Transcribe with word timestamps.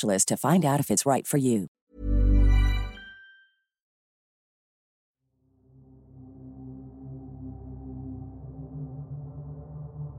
to 0.00 0.36
find 0.36 0.64
out 0.64 0.80
if 0.80 0.90
it's 0.90 1.06
right 1.06 1.26
for 1.26 1.38
you. 1.38 1.68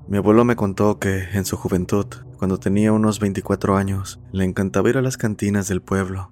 Mi 0.08 0.18
abuelo 0.18 0.46
me 0.46 0.56
contó 0.56 1.00
que, 1.00 1.24
en 1.34 1.44
su 1.44 1.58
juventud, 1.58 2.06
cuando 2.38 2.60
tenía 2.60 2.92
unos 2.92 3.20
24 3.20 3.78
años, 3.78 4.20
le 4.32 4.44
encantaba 4.44 4.90
ir 4.90 4.98
a 4.98 5.02
las 5.02 5.18
cantinas 5.18 5.68
del 5.68 5.82
pueblo. 5.82 6.32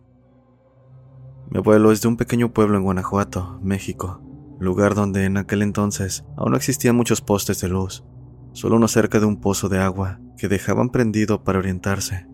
Mi 1.49 1.57
abuelo 1.57 1.91
es 1.91 2.01
de 2.01 2.07
un 2.07 2.16
pequeño 2.16 2.53
pueblo 2.53 2.77
en 2.77 2.83
Guanajuato, 2.83 3.59
México, 3.63 4.21
lugar 4.59 4.94
donde 4.94 5.25
en 5.25 5.38
aquel 5.38 5.63
entonces 5.63 6.23
aún 6.38 6.51
no 6.51 6.57
existían 6.57 6.95
muchos 6.95 7.21
postes 7.21 7.59
de 7.61 7.69
luz, 7.69 8.03
solo 8.53 8.75
uno 8.75 8.88
cerca 8.88 9.19
de 9.19 9.25
un 9.25 9.41
pozo 9.41 9.67
de 9.67 9.79
agua 9.79 10.19
que 10.38 10.47
dejaban 10.47 10.89
prendido 10.89 11.44
para 11.44 11.57
orientarse. 11.57 12.27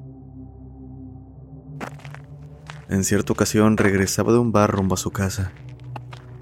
En 2.90 3.04
cierta 3.04 3.34
ocasión 3.34 3.76
regresaba 3.76 4.32
de 4.32 4.40
un 4.40 4.52
bar 4.52 4.72
rumbo 4.72 4.96
a 4.96 4.98
su 4.98 5.12
casa. 5.12 5.52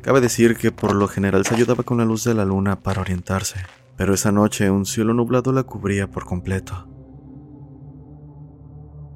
Cabe 0.02 0.22
decir 0.22 0.56
que 0.56 0.72
por 0.72 0.94
lo 0.94 1.08
general 1.08 1.46
se 1.46 1.56
ayudaba 1.56 1.84
con 1.84 1.98
la 1.98 2.06
luz 2.06 2.24
de 2.24 2.36
la 2.36 2.46
luna 2.46 2.82
para 2.82 3.02
orientarse, 3.02 3.62
pero 3.98 4.14
esa 4.14 4.32
noche 4.32 4.70
un 4.70 4.86
cielo 4.86 5.16
nublado 5.16 5.52
la 5.52 5.64
cubría 5.64 6.12
por 6.12 6.26
completo. 6.26 6.88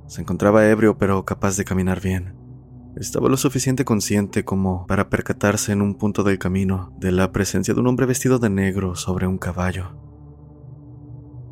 Se 0.07 0.21
encontraba 0.21 0.67
ebrio 0.67 0.97
pero 0.97 1.23
capaz 1.23 1.55
de 1.55 1.65
caminar 1.65 2.01
bien. 2.01 2.35
Estaba 2.95 3.29
lo 3.29 3.37
suficiente 3.37 3.85
consciente 3.85 4.43
como 4.43 4.87
para 4.87 5.09
percatarse 5.09 5.71
en 5.71 5.83
un 5.83 5.93
punto 5.93 6.23
del 6.23 6.39
camino 6.39 6.91
de 6.97 7.11
la 7.11 7.31
presencia 7.31 7.75
de 7.75 7.79
un 7.79 7.85
hombre 7.85 8.07
vestido 8.07 8.39
de 8.39 8.49
negro 8.49 8.95
sobre 8.95 9.27
un 9.27 9.37
caballo. 9.37 9.95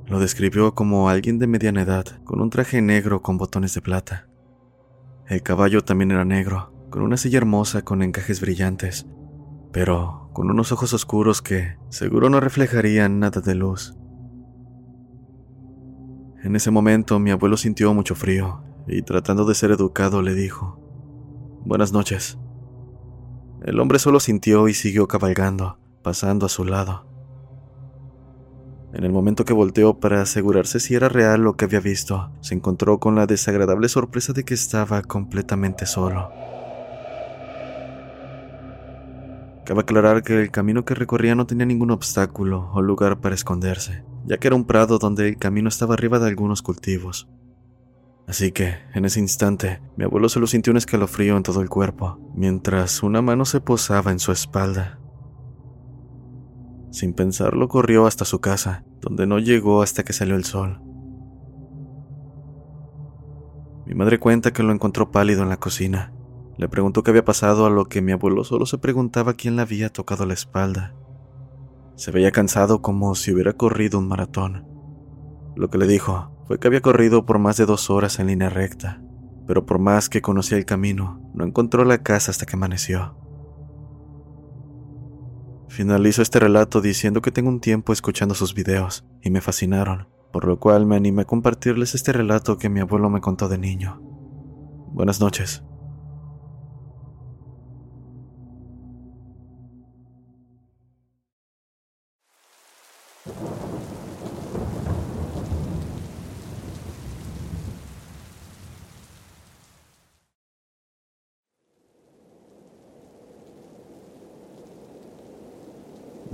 Lo 0.07 0.19
describió 0.19 0.73
como 0.73 1.09
alguien 1.09 1.37
de 1.37 1.45
mediana 1.45 1.83
edad, 1.83 2.05
con 2.23 2.41
un 2.41 2.49
traje 2.49 2.81
negro 2.81 3.21
con 3.21 3.37
botones 3.37 3.75
de 3.75 3.81
plata. 3.81 4.27
El 5.27 5.43
caballo 5.43 5.83
también 5.83 6.11
era 6.11 6.23
negro, 6.23 6.71
con 6.89 7.01
una 7.01 7.17
silla 7.17 7.37
hermosa 7.37 7.81
con 7.81 8.01
encajes 8.01 8.39
brillantes, 8.39 9.07
pero 9.73 10.29
con 10.31 10.49
unos 10.49 10.71
ojos 10.71 10.93
oscuros 10.93 11.41
que 11.41 11.77
seguro 11.89 12.29
no 12.29 12.39
reflejarían 12.39 13.19
nada 13.19 13.41
de 13.41 13.53
luz. 13.53 13.93
En 16.43 16.55
ese 16.55 16.71
momento 16.71 17.19
mi 17.19 17.31
abuelo 17.31 17.57
sintió 17.57 17.93
mucho 17.93 18.15
frío 18.15 18.63
y 18.87 19.01
tratando 19.01 19.43
de 19.43 19.55
ser 19.55 19.71
educado 19.71 20.21
le 20.21 20.33
dijo, 20.33 20.79
Buenas 21.65 21.91
noches. 21.91 22.37
El 23.65 23.81
hombre 23.81 23.99
solo 23.99 24.21
sintió 24.21 24.69
y 24.69 24.73
siguió 24.73 25.09
cabalgando, 25.09 25.77
pasando 26.03 26.45
a 26.45 26.49
su 26.49 26.63
lado. 26.63 27.06
En 28.97 29.03
el 29.03 29.11
momento 29.11 29.45
que 29.45 29.53
volteó 29.53 29.99
para 29.99 30.23
asegurarse 30.23 30.79
si 30.79 30.95
era 30.95 31.07
real 31.07 31.41
lo 31.41 31.55
que 31.55 31.65
había 31.65 31.79
visto, 31.79 32.31
se 32.41 32.55
encontró 32.55 32.99
con 32.99 33.13
la 33.13 33.27
desagradable 33.27 33.89
sorpresa 33.89 34.33
de 34.33 34.43
que 34.43 34.55
estaba 34.55 35.03
completamente 35.03 35.85
solo. 35.85 36.31
Cabe 39.65 39.81
aclarar 39.81 40.23
que 40.23 40.41
el 40.41 40.49
camino 40.49 40.83
que 40.83 40.95
recorría 40.95 41.35
no 41.35 41.45
tenía 41.45 41.67
ningún 41.67 41.91
obstáculo 41.91 42.71
o 42.73 42.81
lugar 42.81 43.19
para 43.19 43.35
esconderse, 43.35 44.03
ya 44.25 44.39
que 44.39 44.47
era 44.47 44.55
un 44.55 44.65
prado 44.65 44.97
donde 44.97 45.27
el 45.29 45.37
camino 45.37 45.69
estaba 45.69 45.93
arriba 45.93 46.17
de 46.17 46.29
algunos 46.29 46.63
cultivos. 46.63 47.29
Así 48.27 48.51
que, 48.51 48.77
en 48.95 49.05
ese 49.05 49.19
instante, 49.19 49.79
mi 49.95 50.05
abuelo 50.05 50.27
solo 50.27 50.47
sintió 50.47 50.71
un 50.71 50.77
escalofrío 50.77 51.37
en 51.37 51.43
todo 51.43 51.61
el 51.61 51.69
cuerpo, 51.69 52.19
mientras 52.33 53.03
una 53.03 53.21
mano 53.21 53.45
se 53.45 53.61
posaba 53.61 54.09
en 54.09 54.17
su 54.17 54.31
espalda. 54.31 54.97
Sin 56.89 57.13
pensarlo, 57.13 57.67
corrió 57.67 58.07
hasta 58.07 58.25
su 58.25 58.39
casa, 58.39 58.83
donde 59.01 59.27
no 59.27 59.39
llegó 59.39 59.81
hasta 59.81 60.03
que 60.03 60.13
salió 60.13 60.35
el 60.35 60.43
sol. 60.43 60.81
Mi 63.85 63.95
madre 63.95 64.19
cuenta 64.19 64.51
que 64.51 64.63
lo 64.63 64.73
encontró 64.73 65.11
pálido 65.11 65.43
en 65.43 65.49
la 65.49 65.57
cocina. 65.57 66.13
Le 66.57 66.67
preguntó 66.67 67.03
qué 67.03 67.11
había 67.11 67.23
pasado, 67.23 67.65
a 67.65 67.69
lo 67.69 67.85
que 67.85 68.01
mi 68.01 68.11
abuelo 68.11 68.43
solo 68.43 68.65
se 68.65 68.77
preguntaba 68.77 69.35
quién 69.35 69.55
le 69.55 69.61
había 69.61 69.89
tocado 69.89 70.25
la 70.25 70.33
espalda. 70.33 70.93
Se 71.95 72.11
veía 72.11 72.31
cansado 72.31 72.81
como 72.81 73.15
si 73.15 73.31
hubiera 73.31 73.53
corrido 73.53 73.99
un 73.99 74.07
maratón. 74.07 74.65
Lo 75.55 75.69
que 75.69 75.77
le 75.77 75.87
dijo 75.87 76.31
fue 76.47 76.59
que 76.59 76.67
había 76.67 76.81
corrido 76.81 77.25
por 77.25 77.39
más 77.39 77.57
de 77.57 77.65
dos 77.65 77.89
horas 77.89 78.19
en 78.19 78.27
línea 78.27 78.49
recta, 78.49 79.01
pero 79.47 79.65
por 79.65 79.79
más 79.79 80.09
que 80.09 80.21
conocía 80.21 80.57
el 80.57 80.65
camino, 80.65 81.21
no 81.33 81.45
encontró 81.45 81.85
la 81.85 82.03
casa 82.03 82.31
hasta 82.31 82.45
que 82.45 82.55
amaneció. 82.55 83.15
Finalizo 85.67 86.21
este 86.21 86.39
relato 86.39 86.81
diciendo 86.81 87.21
que 87.21 87.31
tengo 87.31 87.49
un 87.49 87.59
tiempo 87.59 87.93
escuchando 87.93 88.33
sus 88.35 88.53
videos 88.53 89.05
y 89.21 89.29
me 89.29 89.41
fascinaron, 89.41 90.07
por 90.31 90.45
lo 90.45 90.59
cual 90.59 90.85
me 90.85 90.95
animé 90.95 91.23
a 91.23 91.25
compartirles 91.25 91.93
este 91.93 92.13
relato 92.13 92.57
que 92.57 92.69
mi 92.69 92.79
abuelo 92.79 93.09
me 93.09 93.21
contó 93.21 93.49
de 93.49 93.57
niño. 93.57 94.01
Buenas 94.93 95.19
noches. 95.19 95.63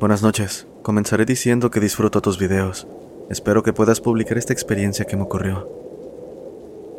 Buenas 0.03 0.21
noches. 0.21 0.67
Comenzaré 0.81 1.23
diciendo 1.23 1.71
que 1.71 1.79
disfruto 1.79 2.21
tus 2.21 2.37
videos. 2.37 2.89
Espero 3.29 3.63
que 3.63 3.71
puedas 3.71 4.01
publicar 4.01 4.37
esta 4.37 4.51
experiencia 4.51 5.05
que 5.05 5.15
me 5.15 5.23
ocurrió. 5.23 5.69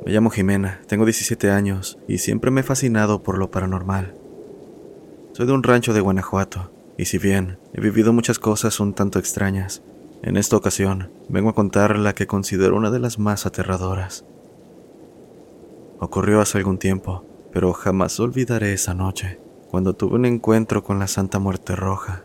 Me 0.06 0.10
llamo 0.10 0.30
Jimena, 0.30 0.80
tengo 0.86 1.04
17 1.04 1.50
años 1.50 1.98
y 2.08 2.16
siempre 2.16 2.50
me 2.50 2.62
he 2.62 2.64
fascinado 2.64 3.22
por 3.22 3.36
lo 3.36 3.50
paranormal. 3.50 4.14
Soy 5.34 5.44
de 5.44 5.52
un 5.52 5.62
rancho 5.62 5.92
de 5.92 6.00
Guanajuato 6.00 6.70
y 6.96 7.04
si 7.04 7.18
bien 7.18 7.58
he 7.74 7.82
vivido 7.82 8.14
muchas 8.14 8.38
cosas 8.38 8.80
un 8.80 8.94
tanto 8.94 9.18
extrañas, 9.18 9.82
en 10.22 10.38
esta 10.38 10.56
ocasión 10.56 11.10
vengo 11.28 11.50
a 11.50 11.54
contar 11.54 11.98
la 11.98 12.14
que 12.14 12.26
considero 12.26 12.74
una 12.74 12.90
de 12.90 13.00
las 13.00 13.18
más 13.18 13.44
aterradoras. 13.44 14.24
Ocurrió 15.98 16.40
hace 16.40 16.56
algún 16.56 16.78
tiempo, 16.78 17.22
pero 17.52 17.74
jamás 17.74 18.18
olvidaré 18.18 18.72
esa 18.72 18.94
noche, 18.94 19.38
cuando 19.70 19.92
tuve 19.92 20.14
un 20.14 20.24
encuentro 20.24 20.82
con 20.82 20.98
la 20.98 21.06
Santa 21.06 21.38
Muerte 21.38 21.76
Roja. 21.76 22.22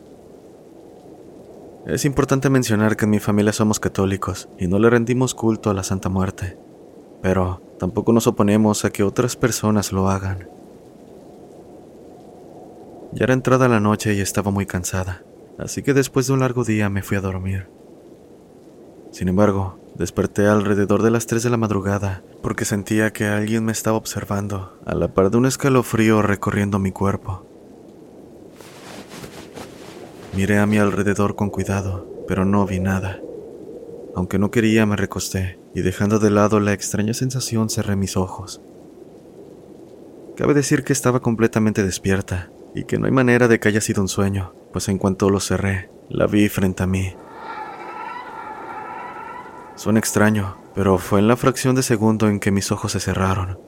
Es 1.89 2.05
importante 2.05 2.51
mencionar 2.51 2.95
que 2.95 3.05
en 3.05 3.11
mi 3.11 3.19
familia 3.19 3.51
somos 3.51 3.79
católicos 3.79 4.47
y 4.59 4.67
no 4.67 4.77
le 4.77 4.91
rendimos 4.91 5.33
culto 5.33 5.71
a 5.71 5.73
la 5.73 5.81
Santa 5.81 6.07
Muerte, 6.07 6.55
pero 7.23 7.63
tampoco 7.79 8.13
nos 8.13 8.27
oponemos 8.27 8.85
a 8.85 8.91
que 8.91 9.01
otras 9.01 9.35
personas 9.35 9.91
lo 9.91 10.07
hagan. 10.07 10.47
Ya 13.11 13.23
era 13.23 13.33
entrada 13.33 13.67
la 13.67 13.79
noche 13.79 14.13
y 14.13 14.21
estaba 14.21 14.51
muy 14.51 14.67
cansada, 14.67 15.23
así 15.57 15.81
que 15.81 15.95
después 15.95 16.27
de 16.27 16.33
un 16.33 16.41
largo 16.41 16.63
día 16.63 16.89
me 16.89 17.01
fui 17.01 17.17
a 17.17 17.21
dormir. 17.21 17.67
Sin 19.09 19.27
embargo, 19.27 19.79
desperté 19.95 20.45
alrededor 20.45 21.01
de 21.01 21.09
las 21.09 21.25
3 21.25 21.41
de 21.41 21.49
la 21.49 21.57
madrugada 21.57 22.21
porque 22.43 22.65
sentía 22.65 23.11
que 23.13 23.25
alguien 23.25 23.65
me 23.65 23.71
estaba 23.71 23.97
observando, 23.97 24.77
a 24.85 24.93
la 24.93 25.07
par 25.07 25.31
de 25.31 25.37
un 25.37 25.47
escalofrío 25.47 26.21
recorriendo 26.21 26.77
mi 26.77 26.91
cuerpo. 26.91 27.48
Miré 30.33 30.59
a 30.59 30.65
mi 30.65 30.77
alrededor 30.77 31.35
con 31.35 31.49
cuidado, 31.49 32.07
pero 32.27 32.45
no 32.45 32.65
vi 32.65 32.79
nada. 32.79 33.19
Aunque 34.15 34.37
no 34.37 34.51
quería, 34.51 34.85
me 34.85 34.95
recosté 34.95 35.59
y 35.73 35.81
dejando 35.81 36.19
de 36.19 36.29
lado 36.29 36.59
la 36.59 36.73
extraña 36.73 37.13
sensación 37.13 37.69
cerré 37.69 37.95
mis 37.95 38.17
ojos. 38.17 38.61
Cabe 40.35 40.53
decir 40.53 40.83
que 40.83 40.93
estaba 40.93 41.19
completamente 41.19 41.83
despierta 41.83 42.49
y 42.73 42.83
que 42.83 42.97
no 42.97 43.07
hay 43.07 43.11
manera 43.11 43.47
de 43.47 43.59
que 43.59 43.67
haya 43.67 43.81
sido 43.81 44.01
un 44.01 44.07
sueño, 44.07 44.53
pues 44.71 44.87
en 44.87 44.97
cuanto 44.97 45.29
lo 45.29 45.39
cerré, 45.39 45.89
la 46.09 46.27
vi 46.27 46.47
frente 46.47 46.83
a 46.83 46.87
mí. 46.87 47.13
Suena 49.75 49.99
extraño, 49.99 50.57
pero 50.75 50.97
fue 50.97 51.19
en 51.19 51.27
la 51.27 51.35
fracción 51.35 51.75
de 51.75 51.83
segundo 51.83 52.27
en 52.27 52.39
que 52.39 52.51
mis 52.51 52.71
ojos 52.71 52.91
se 52.91 52.99
cerraron. 52.99 53.59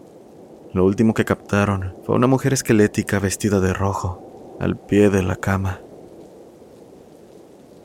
Lo 0.74 0.86
último 0.86 1.14
que 1.14 1.25
captaron 1.25 1.96
fue 2.06 2.16
una 2.16 2.28
mujer 2.28 2.54
esquelética 2.54 3.19
vestida 3.19 3.60
de 3.60 3.74
rojo, 3.74 4.57
al 4.60 4.78
pie 4.78 5.10
de 5.10 5.24
la 5.24 5.36
cama. 5.36 5.81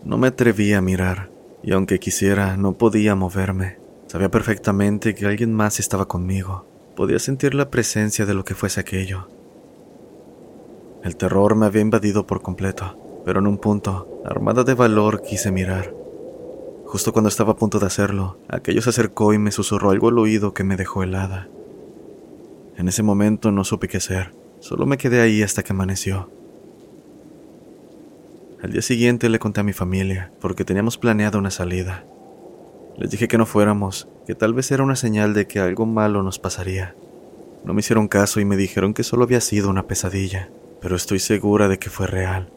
No 0.06 0.18
me 0.18 0.28
atreví 0.28 0.72
a 0.72 0.80
mirar, 0.80 1.32
y 1.64 1.72
aunque 1.72 1.98
quisiera, 1.98 2.56
no 2.56 2.78
podía 2.78 3.16
moverme. 3.16 3.80
Sabía 4.06 4.30
perfectamente 4.30 5.16
que 5.16 5.26
alguien 5.26 5.52
más 5.52 5.80
estaba 5.80 6.06
conmigo. 6.06 6.64
Podía 6.94 7.18
sentir 7.18 7.56
la 7.56 7.70
presencia 7.70 8.24
de 8.24 8.32
lo 8.32 8.44
que 8.44 8.54
fuese 8.54 8.78
aquello. 8.78 9.26
El 11.02 11.16
terror 11.16 11.56
me 11.56 11.66
había 11.66 11.82
invadido 11.82 12.24
por 12.24 12.40
completo, 12.40 12.96
pero 13.24 13.40
en 13.40 13.48
un 13.48 13.58
punto, 13.58 14.22
armada 14.24 14.62
de 14.62 14.74
valor, 14.74 15.22
quise 15.22 15.50
mirar. 15.50 15.92
Justo 16.84 17.12
cuando 17.12 17.28
estaba 17.28 17.54
a 17.54 17.56
punto 17.56 17.80
de 17.80 17.86
hacerlo, 17.86 18.38
aquello 18.48 18.82
se 18.82 18.90
acercó 18.90 19.34
y 19.34 19.38
me 19.38 19.50
susurró 19.50 19.90
algo 19.90 20.10
al 20.10 20.20
oído 20.20 20.54
que 20.54 20.62
me 20.62 20.76
dejó 20.76 21.02
helada. 21.02 21.48
En 22.76 22.86
ese 22.86 23.02
momento 23.02 23.50
no 23.50 23.64
supe 23.64 23.88
qué 23.88 23.96
hacer, 23.96 24.36
solo 24.60 24.86
me 24.86 24.98
quedé 24.98 25.20
ahí 25.20 25.42
hasta 25.42 25.64
que 25.64 25.72
amaneció. 25.72 26.30
Al 28.62 28.72
día 28.72 28.82
siguiente 28.82 29.28
le 29.28 29.38
conté 29.38 29.60
a 29.60 29.64
mi 29.64 29.72
familia, 29.72 30.32
porque 30.40 30.64
teníamos 30.64 30.98
planeado 30.98 31.38
una 31.38 31.50
salida. 31.50 32.04
Les 32.96 33.10
dije 33.10 33.28
que 33.28 33.38
no 33.38 33.46
fuéramos, 33.46 34.08
que 34.26 34.34
tal 34.34 34.54
vez 34.54 34.70
era 34.70 34.82
una 34.82 34.96
señal 34.96 35.34
de 35.34 35.46
que 35.46 35.60
algo 35.60 35.86
malo 35.86 36.22
nos 36.22 36.38
pasaría. 36.38 36.94
No 37.64 37.74
me 37.74 37.80
hicieron 37.80 38.08
caso 38.08 38.40
y 38.40 38.44
me 38.44 38.56
dijeron 38.56 38.94
que 38.94 39.02
solo 39.02 39.24
había 39.24 39.40
sido 39.40 39.68
una 39.68 39.86
pesadilla 39.86 40.50
pero 40.80 40.96
estoy 40.96 41.18
segura 41.18 41.68
de 41.68 41.78
que 41.78 41.90
fue 41.90 42.06
real. 42.06 42.48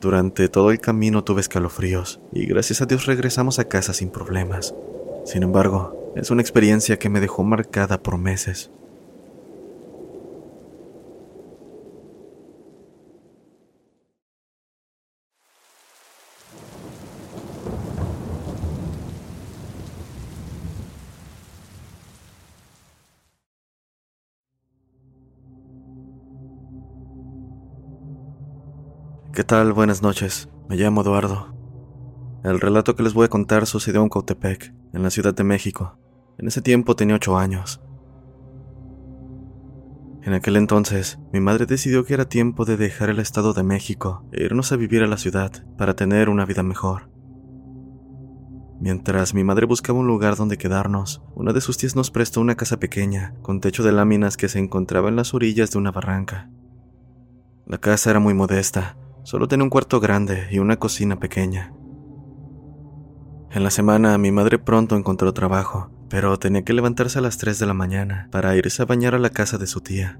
Durante 0.00 0.48
todo 0.48 0.72
el 0.72 0.80
camino 0.80 1.22
tuve 1.22 1.40
escalofríos 1.40 2.20
y 2.32 2.46
gracias 2.46 2.82
a 2.82 2.86
Dios 2.86 3.06
regresamos 3.06 3.58
a 3.58 3.68
casa 3.68 3.92
sin 3.92 4.10
problemas. 4.10 4.74
Sin 5.24 5.44
embargo, 5.44 6.12
es 6.16 6.30
una 6.30 6.42
experiencia 6.42 6.98
que 6.98 7.08
me 7.08 7.20
dejó 7.20 7.44
marcada 7.44 8.02
por 8.02 8.18
meses. 8.18 8.72
¿Qué 29.42 29.46
tal? 29.46 29.72
Buenas 29.72 30.02
noches. 30.02 30.48
Me 30.68 30.76
llamo 30.76 31.02
Eduardo. 31.02 31.52
El 32.44 32.60
relato 32.60 32.94
que 32.94 33.02
les 33.02 33.12
voy 33.12 33.24
a 33.24 33.28
contar 33.28 33.66
sucedió 33.66 34.00
en 34.00 34.08
Cautepec, 34.08 34.72
en 34.92 35.02
la 35.02 35.10
Ciudad 35.10 35.34
de 35.34 35.42
México. 35.42 35.98
En 36.38 36.46
ese 36.46 36.62
tiempo 36.62 36.94
tenía 36.94 37.16
ocho 37.16 37.36
años. 37.36 37.80
En 40.22 40.32
aquel 40.32 40.54
entonces, 40.54 41.18
mi 41.32 41.40
madre 41.40 41.66
decidió 41.66 42.04
que 42.04 42.14
era 42.14 42.28
tiempo 42.28 42.64
de 42.64 42.76
dejar 42.76 43.10
el 43.10 43.18
Estado 43.18 43.52
de 43.52 43.64
México 43.64 44.24
e 44.30 44.44
irnos 44.44 44.70
a 44.70 44.76
vivir 44.76 45.02
a 45.02 45.08
la 45.08 45.16
ciudad 45.16 45.50
para 45.76 45.96
tener 45.96 46.28
una 46.28 46.44
vida 46.46 46.62
mejor. 46.62 47.10
Mientras 48.78 49.34
mi 49.34 49.42
madre 49.42 49.66
buscaba 49.66 49.98
un 49.98 50.06
lugar 50.06 50.36
donde 50.36 50.56
quedarnos, 50.56 51.20
una 51.34 51.52
de 51.52 51.60
sus 51.60 51.78
tías 51.78 51.96
nos 51.96 52.12
prestó 52.12 52.40
una 52.40 52.54
casa 52.54 52.76
pequeña, 52.76 53.34
con 53.42 53.60
techo 53.60 53.82
de 53.82 53.90
láminas 53.90 54.36
que 54.36 54.48
se 54.48 54.60
encontraba 54.60 55.08
en 55.08 55.16
las 55.16 55.34
orillas 55.34 55.72
de 55.72 55.78
una 55.78 55.90
barranca. 55.90 56.48
La 57.66 57.78
casa 57.78 58.10
era 58.10 58.20
muy 58.20 58.34
modesta, 58.34 58.96
Solo 59.24 59.48
tenía 59.48 59.64
un 59.64 59.70
cuarto 59.70 60.00
grande 60.00 60.48
y 60.50 60.58
una 60.58 60.78
cocina 60.78 61.18
pequeña. 61.18 61.72
En 63.50 63.62
la 63.62 63.70
semana 63.70 64.16
mi 64.18 64.32
madre 64.32 64.58
pronto 64.58 64.96
encontró 64.96 65.32
trabajo, 65.32 65.90
pero 66.08 66.38
tenía 66.38 66.62
que 66.62 66.72
levantarse 66.72 67.18
a 67.18 67.22
las 67.22 67.38
3 67.38 67.58
de 67.58 67.66
la 67.66 67.74
mañana 67.74 68.28
para 68.32 68.56
irse 68.56 68.82
a 68.82 68.86
bañar 68.86 69.14
a 69.14 69.18
la 69.18 69.30
casa 69.30 69.58
de 69.58 69.66
su 69.66 69.80
tía. 69.80 70.18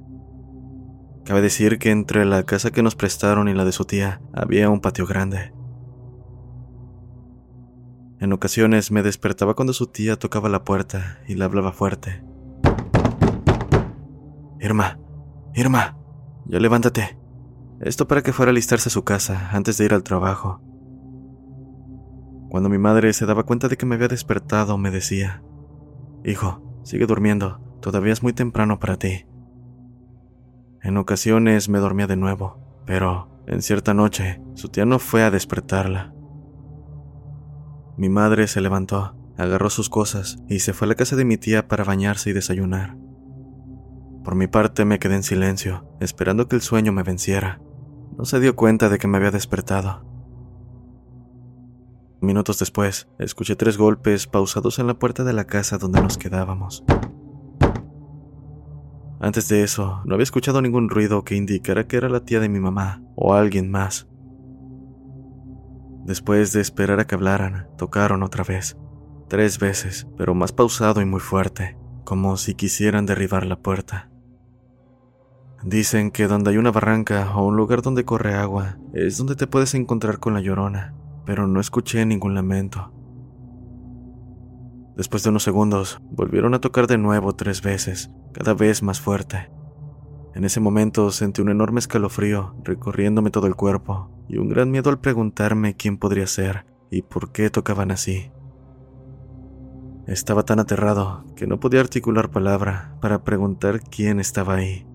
Cabe 1.24 1.40
decir 1.40 1.78
que 1.78 1.90
entre 1.90 2.24
la 2.24 2.42
casa 2.44 2.70
que 2.70 2.82
nos 2.82 2.94
prestaron 2.94 3.48
y 3.48 3.54
la 3.54 3.64
de 3.64 3.72
su 3.72 3.84
tía 3.84 4.20
había 4.32 4.70
un 4.70 4.80
patio 4.80 5.06
grande. 5.06 5.52
En 8.20 8.32
ocasiones 8.32 8.90
me 8.92 9.02
despertaba 9.02 9.54
cuando 9.54 9.72
su 9.72 9.86
tía 9.86 10.16
tocaba 10.16 10.48
la 10.48 10.64
puerta 10.64 11.18
y 11.26 11.34
le 11.34 11.44
hablaba 11.44 11.72
fuerte. 11.72 12.22
Irma, 14.60 14.98
Irma, 15.54 15.96
ya 16.46 16.60
levántate. 16.60 17.21
Esto 17.82 18.06
para 18.06 18.22
que 18.22 18.32
fuera 18.32 18.50
a 18.50 18.52
alistarse 18.52 18.88
a 18.88 18.92
su 18.92 19.02
casa 19.02 19.50
antes 19.50 19.76
de 19.76 19.84
ir 19.84 19.92
al 19.92 20.04
trabajo. 20.04 20.60
Cuando 22.48 22.68
mi 22.68 22.78
madre 22.78 23.12
se 23.12 23.26
daba 23.26 23.42
cuenta 23.42 23.66
de 23.66 23.76
que 23.76 23.86
me 23.86 23.96
había 23.96 24.06
despertado, 24.06 24.78
me 24.78 24.92
decía, 24.92 25.42
Hijo, 26.24 26.80
sigue 26.84 27.06
durmiendo, 27.06 27.60
todavía 27.80 28.12
es 28.12 28.22
muy 28.22 28.32
temprano 28.32 28.78
para 28.78 28.98
ti. 28.98 29.26
En 30.80 30.96
ocasiones 30.96 31.68
me 31.68 31.80
dormía 31.80 32.06
de 32.06 32.16
nuevo, 32.16 32.82
pero 32.86 33.42
en 33.48 33.62
cierta 33.62 33.94
noche 33.94 34.40
su 34.54 34.68
tía 34.68 34.84
no 34.84 35.00
fue 35.00 35.24
a 35.24 35.32
despertarla. 35.32 36.14
Mi 37.96 38.08
madre 38.08 38.46
se 38.46 38.60
levantó, 38.60 39.16
agarró 39.36 39.70
sus 39.70 39.88
cosas 39.88 40.38
y 40.48 40.60
se 40.60 40.72
fue 40.72 40.86
a 40.86 40.90
la 40.90 40.94
casa 40.94 41.16
de 41.16 41.24
mi 41.24 41.36
tía 41.36 41.66
para 41.66 41.82
bañarse 41.82 42.30
y 42.30 42.32
desayunar. 42.32 42.96
Por 44.22 44.36
mi 44.36 44.46
parte 44.46 44.84
me 44.84 45.00
quedé 45.00 45.16
en 45.16 45.24
silencio, 45.24 45.84
esperando 46.00 46.46
que 46.46 46.54
el 46.54 46.62
sueño 46.62 46.92
me 46.92 47.02
venciera. 47.02 47.60
No 48.16 48.24
se 48.24 48.40
dio 48.40 48.54
cuenta 48.54 48.88
de 48.88 48.98
que 48.98 49.08
me 49.08 49.16
había 49.16 49.30
despertado. 49.30 50.04
Minutos 52.20 52.60
después, 52.60 53.08
escuché 53.18 53.56
tres 53.56 53.76
golpes 53.76 54.28
pausados 54.28 54.78
en 54.78 54.86
la 54.86 54.94
puerta 54.94 55.24
de 55.24 55.32
la 55.32 55.44
casa 55.44 55.76
donde 55.76 56.00
nos 56.00 56.18
quedábamos. 56.18 56.84
Antes 59.18 59.48
de 59.48 59.64
eso, 59.64 60.02
no 60.04 60.14
había 60.14 60.22
escuchado 60.22 60.62
ningún 60.62 60.88
ruido 60.88 61.24
que 61.24 61.34
indicara 61.34 61.88
que 61.88 61.96
era 61.96 62.08
la 62.08 62.24
tía 62.24 62.38
de 62.38 62.48
mi 62.48 62.60
mamá 62.60 63.02
o 63.16 63.34
alguien 63.34 63.72
más. 63.72 64.06
Después 66.04 66.52
de 66.52 66.60
esperar 66.60 67.00
a 67.00 67.08
que 67.08 67.16
hablaran, 67.16 67.66
tocaron 67.76 68.22
otra 68.22 68.44
vez, 68.44 68.76
tres 69.28 69.58
veces, 69.58 70.06
pero 70.16 70.34
más 70.34 70.52
pausado 70.52 71.00
y 71.00 71.06
muy 71.06 71.20
fuerte, 71.20 71.76
como 72.04 72.36
si 72.36 72.54
quisieran 72.54 73.04
derribar 73.04 73.46
la 73.46 73.56
puerta. 73.56 74.11
Dicen 75.64 76.10
que 76.10 76.26
donde 76.26 76.50
hay 76.50 76.56
una 76.56 76.72
barranca 76.72 77.36
o 77.36 77.46
un 77.46 77.56
lugar 77.56 77.82
donde 77.82 78.04
corre 78.04 78.34
agua 78.34 78.78
es 78.92 79.16
donde 79.16 79.36
te 79.36 79.46
puedes 79.46 79.74
encontrar 79.74 80.18
con 80.18 80.34
la 80.34 80.40
llorona, 80.40 80.94
pero 81.24 81.46
no 81.46 81.60
escuché 81.60 82.04
ningún 82.04 82.34
lamento. 82.34 82.92
Después 84.96 85.22
de 85.22 85.30
unos 85.30 85.44
segundos, 85.44 86.00
volvieron 86.10 86.54
a 86.54 86.60
tocar 86.60 86.88
de 86.88 86.98
nuevo 86.98 87.34
tres 87.34 87.62
veces, 87.62 88.10
cada 88.32 88.54
vez 88.54 88.82
más 88.82 89.00
fuerte. 89.00 89.50
En 90.34 90.44
ese 90.44 90.60
momento 90.60 91.10
sentí 91.10 91.40
un 91.40 91.48
enorme 91.48 91.78
escalofrío 91.78 92.56
recorriéndome 92.64 93.30
todo 93.30 93.46
el 93.46 93.54
cuerpo 93.54 94.10
y 94.28 94.38
un 94.38 94.48
gran 94.48 94.70
miedo 94.70 94.90
al 94.90 94.98
preguntarme 94.98 95.76
quién 95.76 95.96
podría 95.96 96.26
ser 96.26 96.66
y 96.90 97.02
por 97.02 97.30
qué 97.30 97.50
tocaban 97.50 97.90
así. 97.90 98.32
Estaba 100.06 100.42
tan 100.42 100.58
aterrado 100.58 101.24
que 101.36 101.46
no 101.46 101.60
podía 101.60 101.80
articular 101.80 102.30
palabra 102.30 102.96
para 103.00 103.22
preguntar 103.22 103.80
quién 103.80 104.18
estaba 104.18 104.54
ahí. 104.54 104.86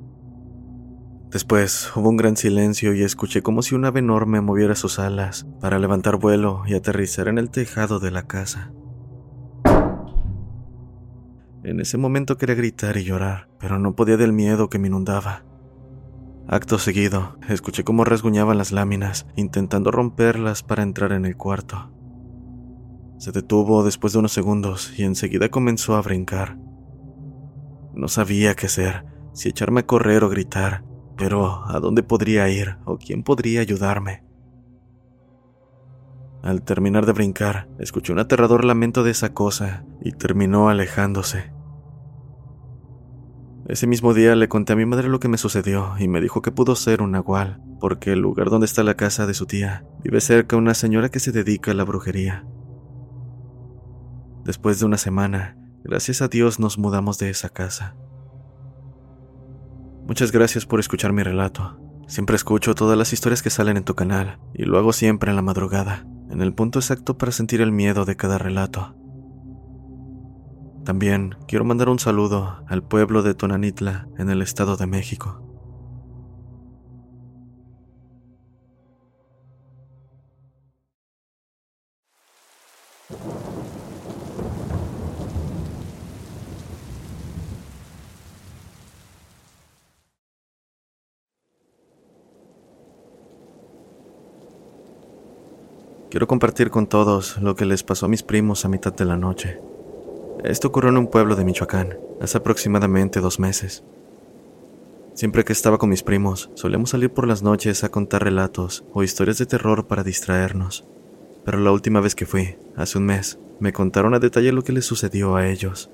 Después 1.38 1.92
hubo 1.96 2.10
un 2.10 2.18
gran 2.18 2.36
silencio 2.36 2.96
y 2.96 3.04
escuché 3.04 3.44
como 3.44 3.62
si 3.62 3.76
un 3.76 3.86
ave 3.86 4.00
enorme 4.00 4.42
moviera 4.42 4.74
sus 4.74 4.98
alas 4.98 5.46
para 5.62 5.78
levantar 5.78 6.18
vuelo 6.18 6.64
y 6.66 6.74
aterrizar 6.74 7.28
en 7.28 7.38
el 7.38 7.52
tejado 7.52 8.00
de 8.00 8.10
la 8.10 8.24
casa. 8.24 8.72
En 11.64 11.80
ese 11.80 12.00
momento 12.00 12.38
quería 12.40 12.56
gritar 12.56 12.98
y 12.98 13.04
llorar, 13.04 13.50
pero 13.60 13.78
no 13.78 13.96
podía 13.96 14.18
del 14.18 14.34
miedo 14.34 14.72
que 14.72 14.80
me 14.80 14.88
inundaba. 14.88 15.44
Acto 16.48 16.80
seguido, 16.80 17.38
escuché 17.48 17.84
cómo 17.84 18.04
rasguñaban 18.04 18.58
las 18.58 18.72
láminas, 18.72 19.28
intentando 19.36 19.92
romperlas 19.92 20.64
para 20.64 20.82
entrar 20.82 21.12
en 21.12 21.26
el 21.26 21.38
cuarto. 21.38 21.92
Se 23.20 23.32
detuvo 23.32 23.84
después 23.84 24.12
de 24.14 24.20
unos 24.20 24.32
segundos 24.32 24.92
y 24.98 25.04
enseguida 25.04 25.50
comenzó 25.50 25.98
a 25.98 26.02
brincar. 26.02 26.58
No 27.94 28.08
sabía 28.08 28.56
qué 28.56 28.66
hacer, 28.66 29.06
si 29.34 29.50
echarme 29.50 29.82
a 29.82 29.86
correr 29.86 30.24
o 30.24 30.30
gritar, 30.30 30.87
pero, 31.18 31.64
¿a 31.68 31.80
dónde 31.80 32.04
podría 32.04 32.48
ir 32.50 32.78
o 32.86 32.98
quién 32.98 33.24
podría 33.24 33.62
ayudarme? 33.62 34.24
Al 36.44 36.62
terminar 36.62 37.06
de 37.06 37.12
brincar, 37.12 37.68
escuché 37.80 38.14
un 38.14 38.20
aterrador 38.20 38.64
lamento 38.64 39.04
de 39.04 39.12
esa 39.12 39.34
cosa 39.34 39.84
y 40.02 40.12
terminó 40.12 40.70
alejándose. 40.70 41.52
Ese 43.68 43.86
mismo 43.86 44.14
día 44.14 44.34
le 44.36 44.48
conté 44.48 44.74
a 44.74 44.76
mi 44.78 44.86
madre 44.86 45.10
lo 45.10 45.20
que 45.20 45.28
me 45.28 45.38
sucedió 45.38 45.96
y 46.00 46.08
me 46.08 46.22
dijo 46.22 46.42
que 46.42 46.54
pudo 46.54 46.76
ser 46.76 47.02
un 47.02 47.12
nahual, 47.12 47.62
porque 47.82 48.14
el 48.14 48.20
lugar 48.20 48.50
donde 48.50 48.66
está 48.66 48.82
la 48.84 48.94
casa 48.94 49.26
de 49.26 49.34
su 49.34 49.46
tía 49.46 49.86
vive 50.04 50.22
cerca 50.22 50.56
una 50.56 50.74
señora 50.74 51.10
que 51.10 51.20
se 51.20 51.34
dedica 51.34 51.72
a 51.72 51.74
la 51.74 51.84
brujería. 51.84 52.46
Después 54.46 54.80
de 54.80 54.86
una 54.86 54.98
semana, 54.98 55.58
gracias 55.84 56.22
a 56.22 56.30
Dios 56.30 56.60
nos 56.60 56.78
mudamos 56.78 57.18
de 57.18 57.30
esa 57.30 57.50
casa. 57.50 57.98
Muchas 60.08 60.32
gracias 60.32 60.66
por 60.66 60.80
escuchar 60.80 61.12
mi 61.12 61.22
relato. 61.22 61.78
Siempre 62.08 62.38
escucho 62.38 62.74
todas 62.76 62.98
las 62.98 63.12
historias 63.12 63.42
que 63.42 63.50
salen 63.50 63.76
en 63.76 63.84
tu 63.84 63.94
canal 63.94 64.40
y 64.54 64.64
lo 64.64 64.78
hago 64.78 64.94
siempre 64.94 65.32
en 65.32 65.36
la 65.36 65.42
madrugada, 65.42 66.08
en 66.32 66.42
el 66.42 66.54
punto 66.54 66.80
exacto 66.80 67.18
para 67.18 67.34
sentir 67.34 67.60
el 67.60 67.74
miedo 67.74 68.06
de 68.06 68.16
cada 68.16 68.38
relato. 68.38 68.96
También 70.86 71.36
quiero 71.46 71.66
mandar 71.66 71.90
un 71.90 72.00
saludo 72.00 72.64
al 72.70 72.84
pueblo 72.84 73.22
de 73.22 73.34
Tonanitla 73.34 74.08
en 74.18 74.30
el 74.30 74.42
Estado 74.42 74.78
de 74.78 74.88
México. 74.88 75.44
Quiero 96.10 96.26
compartir 96.26 96.70
con 96.70 96.88
todos 96.88 97.38
lo 97.42 97.58
que 97.58 97.66
les 97.66 97.84
pasó 97.84 98.06
a 98.06 98.10
mis 98.10 98.24
primos 98.24 98.64
a 98.64 98.70
mitad 98.70 98.94
de 98.94 99.04
la 99.04 99.18
noche. 99.18 99.60
Esto 100.46 100.70
ocurrió 100.70 100.90
en 100.90 100.98
un 100.98 101.08
pueblo 101.08 101.36
de 101.36 101.44
Michoacán, 101.44 101.98
hace 102.22 102.38
aproximadamente 102.38 103.20
dos 103.20 103.42
meses. 103.42 103.84
Siempre 105.16 105.44
que 105.44 105.52
estaba 105.52 105.78
con 105.78 105.90
mis 105.90 106.04
primos, 106.04 106.50
solíamos 106.54 106.92
salir 106.92 107.12
por 107.12 107.28
las 107.28 107.44
noches 107.44 107.84
a 107.84 107.90
contar 107.90 108.24
relatos 108.24 108.86
o 108.94 109.04
historias 109.04 109.38
de 109.38 109.48
terror 109.48 109.88
para 109.88 110.04
distraernos. 110.04 110.86
Pero 111.44 111.60
la 111.60 111.74
última 111.74 112.00
vez 112.00 112.16
que 112.16 112.26
fui, 112.26 112.56
hace 112.78 112.98
un 112.98 113.06
mes, 113.06 113.38
me 113.60 113.74
contaron 113.74 114.14
a 114.14 114.20
detalle 114.20 114.54
lo 114.54 114.64
que 114.64 114.72
les 114.72 114.86
sucedió 114.86 115.36
a 115.36 115.48
ellos. 115.50 115.90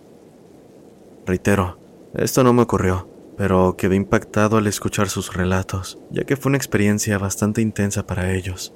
Reitero, 1.26 1.80
esto 2.14 2.44
no 2.44 2.54
me 2.54 2.62
ocurrió, 2.62 3.10
pero 3.36 3.78
quedé 3.78 3.96
impactado 3.96 4.58
al 4.58 4.68
escuchar 4.68 5.10
sus 5.10 5.34
relatos, 5.34 5.98
ya 6.12 6.24
que 6.24 6.38
fue 6.38 6.52
una 6.52 6.58
experiencia 6.58 7.18
bastante 7.18 7.62
intensa 7.62 8.06
para 8.06 8.32
ellos. 8.34 8.76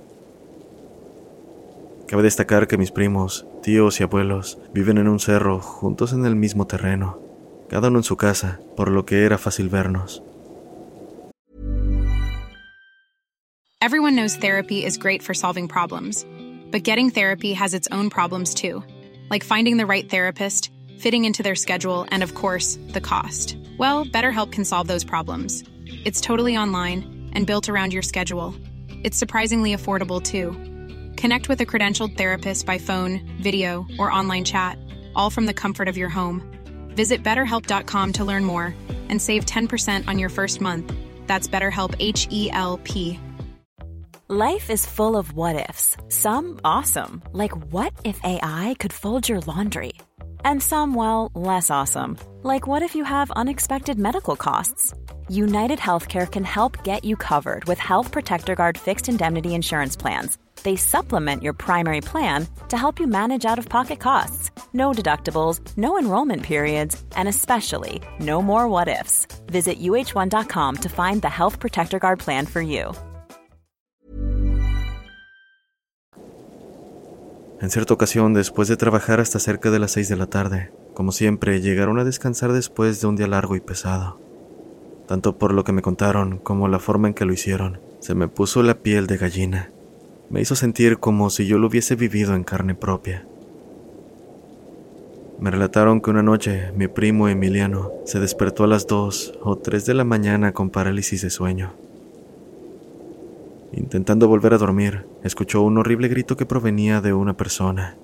Cabe 2.08 2.24
destacar 2.24 2.70
que 2.70 2.78
mis 2.78 2.92
primos, 2.92 3.46
tíos 3.62 4.00
y 4.00 4.04
abuelos 4.04 4.58
viven 4.74 4.98
en 4.98 5.10
un 5.10 5.20
cerro 5.20 5.60
juntos 5.60 6.14
en 6.14 6.26
el 6.26 6.38
mismo 6.38 6.66
terreno, 6.66 7.20
cada 7.70 7.90
uno 7.90 8.00
en 8.00 8.04
su 8.04 8.16
casa, 8.16 8.62
por 8.78 8.92
lo 8.92 9.06
que 9.06 9.26
era 9.26 9.38
fácil 9.38 9.68
vernos. 9.68 10.24
Everyone 13.82 14.16
knows 14.16 14.38
therapy 14.38 14.86
is 14.86 14.98
great 14.98 15.22
for 15.22 15.34
solving 15.34 15.68
problems, 15.68 16.26
but 16.72 16.84
getting 16.84 17.10
therapy 17.10 17.54
has 17.54 17.74
its 17.74 17.90
own 17.92 18.10
problems 18.10 18.54
too, 18.54 18.82
like 19.30 19.44
finding 19.44 19.76
the 19.76 19.86
right 19.86 20.10
therapist, 20.10 20.72
fitting 20.98 21.26
into 21.26 21.44
their 21.44 21.56
schedule, 21.56 22.06
and 22.12 22.24
of 22.24 22.36
course, 22.36 22.80
the 22.94 23.02
cost. 23.02 23.58
Well, 23.78 24.06
BetterHelp 24.06 24.54
can 24.54 24.64
solve 24.64 24.88
those 24.88 25.04
problems. 25.04 25.66
It's 26.06 26.22
totally 26.22 26.56
online 26.56 27.30
and 27.34 27.46
built 27.46 27.68
around 27.68 27.92
your 27.92 28.02
schedule. 28.02 28.56
It's 29.04 29.18
surprisingly 29.18 29.76
affordable 29.76 30.24
too. 30.24 30.56
Connect 31.18 31.50
with 31.50 31.60
a 31.62 31.66
credentialed 31.66 32.16
therapist 32.16 32.66
by 32.68 32.78
phone, 32.78 33.20
video, 33.42 33.88
or 33.98 34.12
online 34.12 34.44
chat, 34.44 34.78
all 35.16 35.32
from 35.32 35.48
the 35.48 35.54
comfort 35.54 35.88
of 35.88 35.98
your 35.98 36.10
home. 36.10 36.44
Visit 36.90 37.24
betterhelp.com 37.24 38.14
to 38.14 38.24
learn 38.24 38.46
more 38.46 38.74
and 39.10 39.20
save 39.20 39.46
10% 39.46 40.08
on 40.08 40.20
your 40.20 40.30
first 40.30 40.62
month. 40.62 40.94
That's 41.26 41.48
BetterHelp 41.48 41.96
H 42.00 42.28
E 42.30 42.52
L 42.52 42.80
P. 42.84 43.20
Life 44.30 44.70
is 44.70 44.86
full 44.86 45.16
of 45.16 45.34
what 45.34 45.70
ifs. 45.70 45.98
Some 46.10 46.60
awesome, 46.64 47.24
like 47.32 47.56
what 47.72 47.94
if 48.04 48.20
AI 48.24 48.76
could 48.78 48.94
fold 48.94 49.28
your 49.28 49.40
laundry? 49.40 49.94
And 50.46 50.62
some, 50.62 50.94
well, 50.94 51.32
less 51.34 51.72
awesome, 51.72 52.18
like 52.44 52.68
what 52.68 52.84
if 52.84 52.94
you 52.94 53.04
have 53.06 53.32
unexpected 53.32 53.98
medical 53.98 54.36
costs? 54.36 54.94
United 55.30 55.80
Healthcare 55.80 56.30
can 56.30 56.44
help 56.44 56.84
get 56.84 57.04
you 57.04 57.16
covered 57.16 57.66
with 57.66 57.80
Health 57.80 58.12
Protector 58.12 58.54
Guard 58.54 58.78
fixed 58.78 59.10
indemnity 59.10 59.56
insurance 59.56 59.96
plans 59.96 60.38
they 60.68 60.76
supplement 60.76 61.42
your 61.42 61.54
primary 61.54 62.02
plan 62.02 62.46
to 62.68 62.76
help 62.76 63.00
you 63.00 63.08
manage 63.08 63.46
out 63.46 63.58
of 63.58 63.70
pocket 63.70 64.02
costs. 64.02 64.52
No 64.74 64.92
deductibles, 64.92 65.62
no 65.78 65.98
enrollment 65.98 66.44
periods, 66.44 67.02
and 67.16 67.30
especially 67.30 68.02
no 68.20 68.42
more 68.42 68.68
what 68.68 68.90
ifs. 68.90 69.26
Visit 69.50 69.80
uh1.com 69.80 70.76
to 70.76 70.90
find 70.90 71.22
the 71.22 71.30
Health 71.30 71.62
Protector 71.62 72.00
Guard 72.00 72.20
plan 72.20 72.46
for 72.46 72.62
you. 72.62 72.92
En 77.62 77.72
cierta 77.72 77.94
ocasión, 77.94 78.34
después 78.34 78.68
de 78.68 78.76
trabajar 78.76 79.22
hasta 79.22 79.40
cerca 79.40 79.72
de 79.72 79.80
las 79.80 79.92
6 79.92 80.10
de 80.10 80.18
la 80.18 80.28
tarde, 80.28 80.72
como 80.94 81.14
siempre, 81.14 81.62
llegaron 81.62 81.98
a 81.98 82.04
descansar 82.04 82.52
después 82.52 83.00
de 83.00 83.08
un 83.08 83.16
día 83.16 83.28
largo 83.28 83.56
y 83.56 83.62
pesado. 83.62 84.20
Tanto 85.08 85.38
por 85.38 85.54
lo 85.54 85.64
que 85.64 85.72
me 85.72 85.82
contaron 85.82 86.40
como 86.40 86.68
la 86.68 86.80
forma 86.80 87.08
en 87.08 87.14
que 87.14 87.24
lo 87.24 87.32
hicieron, 87.32 87.80
se 88.00 88.16
me 88.16 88.28
puso 88.28 88.62
la 88.64 88.76
piel 88.76 89.08
de 89.08 89.18
gallina 89.18 89.72
me 90.30 90.42
hizo 90.42 90.56
sentir 90.56 90.98
como 90.98 91.30
si 91.30 91.48
yo 91.48 91.58
lo 91.58 91.68
hubiese 91.68 91.96
vivido 91.96 92.36
en 92.36 92.44
carne 92.44 92.76
propia. 92.76 93.26
Me 95.40 95.52
relataron 95.52 96.02
que 96.02 96.10
una 96.10 96.24
noche 96.24 96.72
mi 96.76 96.88
primo 96.88 97.28
Emiliano 97.28 97.92
se 98.06 98.20
despertó 98.20 98.64
a 98.64 98.68
las 98.68 98.88
2 98.88 99.40
o 99.44 99.58
3 99.58 99.86
de 99.86 99.94
la 99.94 100.04
mañana 100.04 100.52
con 100.52 100.72
parálisis 100.72 101.22
de 101.22 101.30
sueño. 101.30 101.74
Intentando 103.72 104.28
volver 104.28 104.54
a 104.54 104.58
dormir, 104.58 105.06
escuchó 105.24 105.62
un 105.62 105.78
horrible 105.78 106.08
grito 106.08 106.36
que 106.36 106.46
provenía 106.46 107.02
de 107.02 107.14
una 107.14 107.38
persona. 107.38 107.98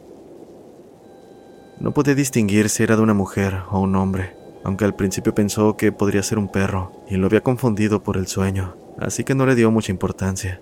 No 1.80 1.94
podía 1.94 2.14
distinguir 2.14 2.70
si 2.70 2.84
era 2.84 2.96
de 2.96 3.02
una 3.02 3.16
mujer 3.16 3.62
o 3.72 3.80
un 3.80 3.96
hombre, 3.96 4.36
aunque 4.64 4.86
al 4.86 4.96
principio 4.96 5.34
pensó 5.34 5.76
que 5.76 5.92
podría 5.92 6.22
ser 6.22 6.38
un 6.38 6.50
perro 6.50 6.92
y 7.10 7.18
lo 7.18 7.26
había 7.26 7.42
confundido 7.42 8.04
por 8.04 8.18
el 8.18 8.28
sueño, 8.28 8.76
así 9.00 9.24
que 9.24 9.34
no 9.34 9.48
le 9.48 9.56
dio 9.56 9.72
mucha 9.72 9.92
importancia. 9.92 10.62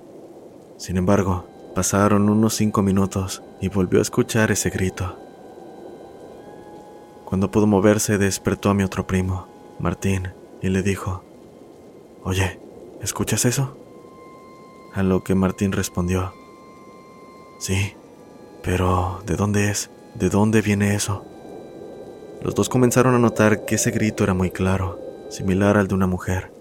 Sin 0.78 0.96
embargo, 0.96 1.51
pasaron 1.74 2.30
unos 2.30 2.56
cinco 2.56 2.82
minutos 2.82 3.44
y 3.60 3.70
volvió 3.70 4.00
a 4.00 4.02
escuchar 4.02 4.52
ese 4.52 4.70
grito. 4.70 5.18
Cuando 7.26 7.50
pudo 7.50 7.68
moverse, 7.68 8.18
despertó 8.18 8.70
a 8.70 8.74
mi 8.74 8.84
otro 8.84 9.08
primo, 9.08 9.48
Martín, 9.80 10.34
y 10.62 10.70
le 10.70 10.84
dijo, 10.84 11.24
Oye, 12.24 12.60
¿escuchas 13.02 13.46
eso? 13.46 13.78
A 14.94 15.04
lo 15.04 15.24
que 15.24 15.34
Martín 15.34 15.72
respondió, 15.72 16.34
Sí, 17.60 17.94
pero 18.64 19.22
¿de 19.26 19.36
dónde 19.36 19.70
es? 19.70 19.90
¿De 20.16 20.30
dónde 20.30 20.62
viene 20.62 20.96
eso? 20.96 21.24
Los 22.42 22.56
dos 22.56 22.70
comenzaron 22.70 23.14
a 23.16 23.20
notar 23.20 23.66
que 23.66 23.76
ese 23.76 23.92
grito 23.92 24.24
era 24.24 24.34
muy 24.34 24.50
claro, 24.50 25.00
similar 25.30 25.78
al 25.78 25.88
de 25.88 25.94
una 25.94 26.08
mujer. 26.08 26.52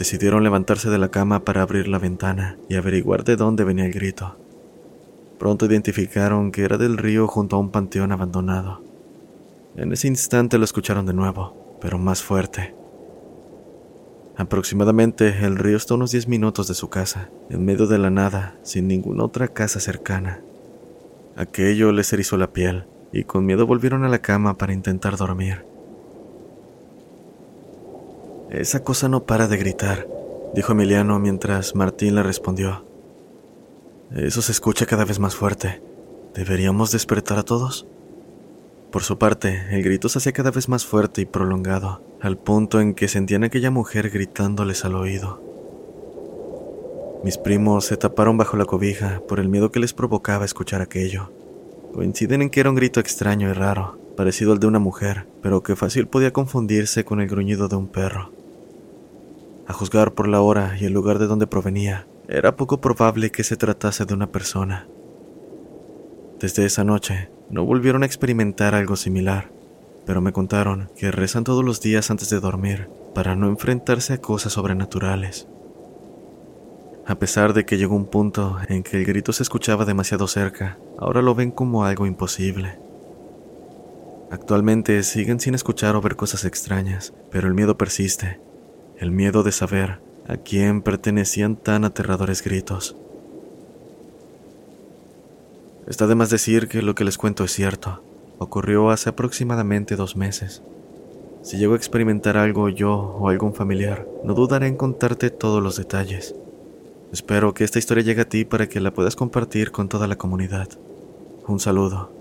Decidieron 0.00 0.42
levantarse 0.42 0.88
de 0.88 0.96
la 0.96 1.10
cama 1.10 1.44
para 1.44 1.60
abrir 1.60 1.86
la 1.86 1.98
ventana 1.98 2.56
y 2.70 2.76
averiguar 2.76 3.22
de 3.22 3.36
dónde 3.36 3.64
venía 3.64 3.84
el 3.84 3.92
grito. 3.92 4.34
Pronto 5.38 5.66
identificaron 5.66 6.52
que 6.52 6.62
era 6.62 6.78
del 6.78 6.96
río 6.96 7.26
junto 7.26 7.56
a 7.56 7.58
un 7.58 7.70
panteón 7.70 8.10
abandonado. 8.10 8.82
En 9.76 9.92
ese 9.92 10.08
instante 10.08 10.56
lo 10.56 10.64
escucharon 10.64 11.04
de 11.04 11.12
nuevo, 11.12 11.76
pero 11.82 11.98
más 11.98 12.22
fuerte. 12.22 12.74
Aproximadamente 14.38 15.44
el 15.44 15.58
río 15.58 15.76
está 15.76 15.92
a 15.92 15.98
unos 15.98 16.12
10 16.12 16.28
minutos 16.28 16.66
de 16.66 16.72
su 16.72 16.88
casa, 16.88 17.28
en 17.50 17.66
medio 17.66 17.86
de 17.86 17.98
la 17.98 18.08
nada, 18.08 18.58
sin 18.62 18.88
ninguna 18.88 19.24
otra 19.24 19.48
casa 19.48 19.80
cercana. 19.80 20.40
Aquello 21.36 21.92
les 21.92 22.10
erizó 22.14 22.38
la 22.38 22.54
piel, 22.54 22.86
y 23.12 23.24
con 23.24 23.44
miedo 23.44 23.66
volvieron 23.66 24.02
a 24.04 24.08
la 24.08 24.20
cama 24.20 24.56
para 24.56 24.72
intentar 24.72 25.18
dormir. 25.18 25.66
Esa 28.50 28.82
cosa 28.82 29.08
no 29.08 29.26
para 29.26 29.46
de 29.46 29.56
gritar, 29.56 30.08
dijo 30.54 30.72
Emiliano 30.72 31.20
mientras 31.20 31.76
Martín 31.76 32.16
le 32.16 32.24
respondió. 32.24 32.84
Eso 34.10 34.42
se 34.42 34.50
escucha 34.50 34.86
cada 34.86 35.04
vez 35.04 35.20
más 35.20 35.36
fuerte. 35.36 35.80
¿Deberíamos 36.34 36.90
despertar 36.90 37.38
a 37.38 37.44
todos? 37.44 37.86
Por 38.90 39.04
su 39.04 39.18
parte, 39.18 39.62
el 39.70 39.84
grito 39.84 40.08
se 40.08 40.18
hacía 40.18 40.32
cada 40.32 40.50
vez 40.50 40.68
más 40.68 40.84
fuerte 40.84 41.20
y 41.20 41.26
prolongado, 41.26 42.02
al 42.20 42.38
punto 42.38 42.80
en 42.80 42.94
que 42.94 43.06
sentían 43.06 43.44
a 43.44 43.46
aquella 43.46 43.70
mujer 43.70 44.10
gritándoles 44.10 44.84
al 44.84 44.96
oído. 44.96 45.40
Mis 47.22 47.38
primos 47.38 47.84
se 47.84 47.96
taparon 47.96 48.36
bajo 48.36 48.56
la 48.56 48.64
cobija 48.64 49.22
por 49.28 49.38
el 49.38 49.48
miedo 49.48 49.70
que 49.70 49.78
les 49.78 49.92
provocaba 49.92 50.44
escuchar 50.44 50.82
aquello. 50.82 51.30
Coinciden 51.94 52.42
en 52.42 52.50
que 52.50 52.58
era 52.58 52.70
un 52.70 52.76
grito 52.76 52.98
extraño 52.98 53.48
y 53.48 53.52
raro, 53.52 54.00
parecido 54.16 54.50
al 54.50 54.58
de 54.58 54.66
una 54.66 54.80
mujer, 54.80 55.28
pero 55.40 55.62
que 55.62 55.76
fácil 55.76 56.08
podía 56.08 56.32
confundirse 56.32 57.04
con 57.04 57.20
el 57.20 57.28
gruñido 57.28 57.68
de 57.68 57.76
un 57.76 57.86
perro. 57.86 58.39
A 59.70 59.72
juzgar 59.72 60.14
por 60.14 60.26
la 60.26 60.40
hora 60.40 60.76
y 60.80 60.84
el 60.84 60.92
lugar 60.92 61.20
de 61.20 61.28
donde 61.28 61.46
provenía, 61.46 62.08
era 62.28 62.56
poco 62.56 62.80
probable 62.80 63.30
que 63.30 63.44
se 63.44 63.56
tratase 63.56 64.04
de 64.04 64.14
una 64.14 64.32
persona. 64.32 64.88
Desde 66.40 66.64
esa 66.64 66.82
noche, 66.82 67.30
no 67.50 67.64
volvieron 67.64 68.02
a 68.02 68.06
experimentar 68.06 68.74
algo 68.74 68.96
similar, 68.96 69.52
pero 70.04 70.20
me 70.20 70.32
contaron 70.32 70.90
que 70.96 71.12
rezan 71.12 71.44
todos 71.44 71.64
los 71.64 71.80
días 71.80 72.10
antes 72.10 72.30
de 72.30 72.40
dormir 72.40 72.88
para 73.14 73.36
no 73.36 73.46
enfrentarse 73.46 74.14
a 74.14 74.20
cosas 74.20 74.54
sobrenaturales. 74.54 75.46
A 77.06 77.20
pesar 77.20 77.52
de 77.52 77.64
que 77.64 77.78
llegó 77.78 77.94
un 77.94 78.06
punto 78.06 78.58
en 78.66 78.82
que 78.82 78.96
el 78.96 79.04
grito 79.04 79.32
se 79.32 79.44
escuchaba 79.44 79.84
demasiado 79.84 80.26
cerca, 80.26 80.80
ahora 80.98 81.22
lo 81.22 81.36
ven 81.36 81.52
como 81.52 81.84
algo 81.84 82.06
imposible. 82.06 82.80
Actualmente 84.32 85.00
siguen 85.04 85.38
sin 85.38 85.54
escuchar 85.54 85.94
o 85.94 86.00
ver 86.00 86.16
cosas 86.16 86.44
extrañas, 86.44 87.14
pero 87.30 87.46
el 87.46 87.54
miedo 87.54 87.78
persiste. 87.78 88.49
El 89.00 89.12
miedo 89.12 89.42
de 89.42 89.50
saber 89.50 89.98
a 90.28 90.36
quién 90.36 90.82
pertenecían 90.82 91.56
tan 91.56 91.86
aterradores 91.86 92.44
gritos. 92.44 92.96
Está 95.86 96.06
de 96.06 96.14
más 96.14 96.28
decir 96.28 96.68
que 96.68 96.82
lo 96.82 96.94
que 96.94 97.04
les 97.04 97.16
cuento 97.16 97.42
es 97.44 97.52
cierto. 97.52 98.02
Ocurrió 98.36 98.90
hace 98.90 99.08
aproximadamente 99.08 99.96
dos 99.96 100.16
meses. 100.16 100.62
Si 101.40 101.56
llego 101.56 101.72
a 101.72 101.78
experimentar 101.78 102.36
algo 102.36 102.68
yo 102.68 102.92
o 102.92 103.30
algún 103.30 103.54
familiar, 103.54 104.06
no 104.22 104.34
dudaré 104.34 104.66
en 104.66 104.76
contarte 104.76 105.30
todos 105.30 105.62
los 105.62 105.78
detalles. 105.78 106.34
Espero 107.10 107.54
que 107.54 107.64
esta 107.64 107.78
historia 107.78 108.04
llegue 108.04 108.20
a 108.20 108.28
ti 108.28 108.44
para 108.44 108.68
que 108.68 108.80
la 108.80 108.92
puedas 108.92 109.16
compartir 109.16 109.70
con 109.70 109.88
toda 109.88 110.08
la 110.08 110.16
comunidad. 110.16 110.68
Un 111.46 111.58
saludo. 111.58 112.19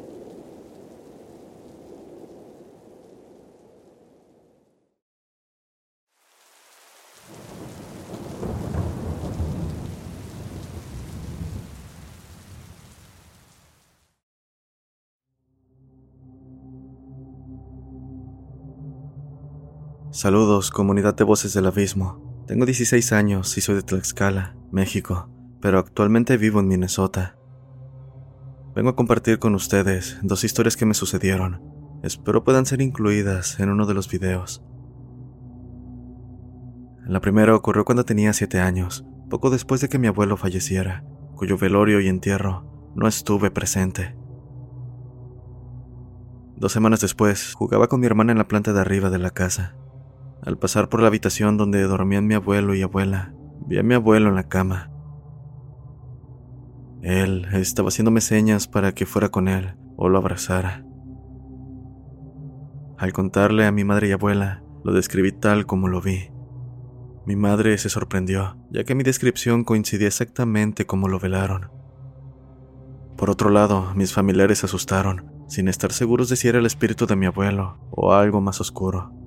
Saludos, 20.11 20.71
comunidad 20.71 21.15
de 21.15 21.23
voces 21.23 21.53
del 21.53 21.67
abismo. 21.67 22.43
Tengo 22.47 22.65
16 22.65 23.13
años 23.13 23.55
y 23.59 23.61
soy 23.61 23.75
de 23.75 23.83
Tlaxcala, 23.83 24.55
México, 24.71 25.29
pero 25.61 25.77
actualmente 25.77 26.35
vivo 26.35 26.59
en 26.59 26.67
Minnesota. 26.67 27.37
Vengo 28.73 28.89
a 28.89 28.95
compartir 28.95 29.37
con 29.37 29.53
ustedes 29.53 30.17
dos 30.23 30.43
historias 30.43 30.75
que 30.75 30.87
me 30.87 30.95
sucedieron. 30.95 31.61
Espero 32.01 32.43
puedan 32.43 32.65
ser 32.65 32.81
incluidas 32.81 33.59
en 33.59 33.69
uno 33.69 33.85
de 33.85 33.93
los 33.93 34.09
videos. 34.09 34.63
La 37.05 37.21
primera 37.21 37.55
ocurrió 37.55 37.85
cuando 37.85 38.03
tenía 38.03 38.33
7 38.33 38.59
años, 38.61 39.05
poco 39.29 39.51
después 39.51 39.79
de 39.79 39.89
que 39.89 39.99
mi 39.99 40.07
abuelo 40.07 40.37
falleciera, 40.37 41.05
cuyo 41.35 41.55
velorio 41.59 42.01
y 42.01 42.07
entierro 42.07 42.91
no 42.95 43.07
estuve 43.07 43.51
presente. 43.51 44.17
Dos 46.55 46.71
semanas 46.71 46.99
después, 46.99 47.53
jugaba 47.53 47.87
con 47.87 47.99
mi 47.99 48.07
hermana 48.07 48.31
en 48.31 48.39
la 48.39 48.47
planta 48.47 48.73
de 48.73 48.81
arriba 48.81 49.11
de 49.11 49.19
la 49.19 49.29
casa. 49.29 49.75
Al 50.41 50.57
pasar 50.57 50.89
por 50.89 51.01
la 51.01 51.07
habitación 51.07 51.57
donde 51.57 51.81
dormían 51.83 52.25
mi 52.25 52.33
abuelo 52.33 52.73
y 52.73 52.81
abuela, 52.81 53.33
vi 53.67 53.77
a 53.77 53.83
mi 53.83 53.93
abuelo 53.93 54.29
en 54.29 54.35
la 54.35 54.47
cama. 54.47 54.91
Él 57.01 57.45
estaba 57.53 57.89
haciéndome 57.89 58.21
señas 58.21 58.67
para 58.67 58.93
que 58.93 59.05
fuera 59.05 59.29
con 59.29 59.47
él 59.47 59.75
o 59.97 60.09
lo 60.09 60.17
abrazara. 60.17 60.85
Al 62.97 63.13
contarle 63.13 63.65
a 63.65 63.71
mi 63.71 63.83
madre 63.83 64.09
y 64.09 64.11
abuela, 64.11 64.63
lo 64.83 64.93
describí 64.93 65.31
tal 65.31 65.65
como 65.65 65.87
lo 65.87 66.01
vi. 66.01 66.31
Mi 67.25 67.35
madre 67.35 67.77
se 67.77 67.89
sorprendió, 67.89 68.57
ya 68.71 68.83
que 68.83 68.95
mi 68.95 69.03
descripción 69.03 69.63
coincidía 69.63 70.07
exactamente 70.07 70.85
como 70.85 71.07
lo 71.07 71.19
velaron. 71.19 71.69
Por 73.17 73.29
otro 73.29 73.49
lado, 73.49 73.93
mis 73.95 74.13
familiares 74.13 74.59
se 74.59 74.65
asustaron, 74.65 75.31
sin 75.47 75.67
estar 75.67 75.91
seguros 75.91 76.29
de 76.29 76.37
si 76.37 76.47
era 76.47 76.59
el 76.59 76.65
espíritu 76.65 77.05
de 77.05 77.17
mi 77.17 77.25
abuelo 77.25 77.77
o 77.91 78.13
algo 78.13 78.39
más 78.39 78.61
oscuro. 78.61 79.18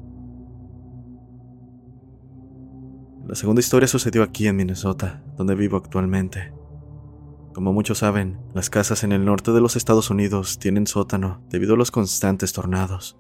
La 3.27 3.37
segunda 3.37 3.61
historia 3.61 3.87
sucedió 3.87 4.25
aquí 4.25 4.49
en 4.49 4.57
Minnesota, 4.57 5.23
donde 5.37 5.55
vivo 5.55 5.77
actualmente. 5.77 6.53
Como 7.55 7.73
muchos 7.73 7.99
saben, 7.99 8.41
las 8.53 8.69
casas 8.69 9.05
en 9.05 9.13
el 9.13 9.25
norte 9.25 9.53
de 9.53 9.61
los 9.61 9.77
Estados 9.77 10.11
Unidos 10.11 10.59
tienen 10.59 10.89
sótano 10.89 11.41
debido 11.49 11.75
a 11.75 11.77
los 11.77 11.93
constantes 11.93 12.53
tornados. 12.53 13.17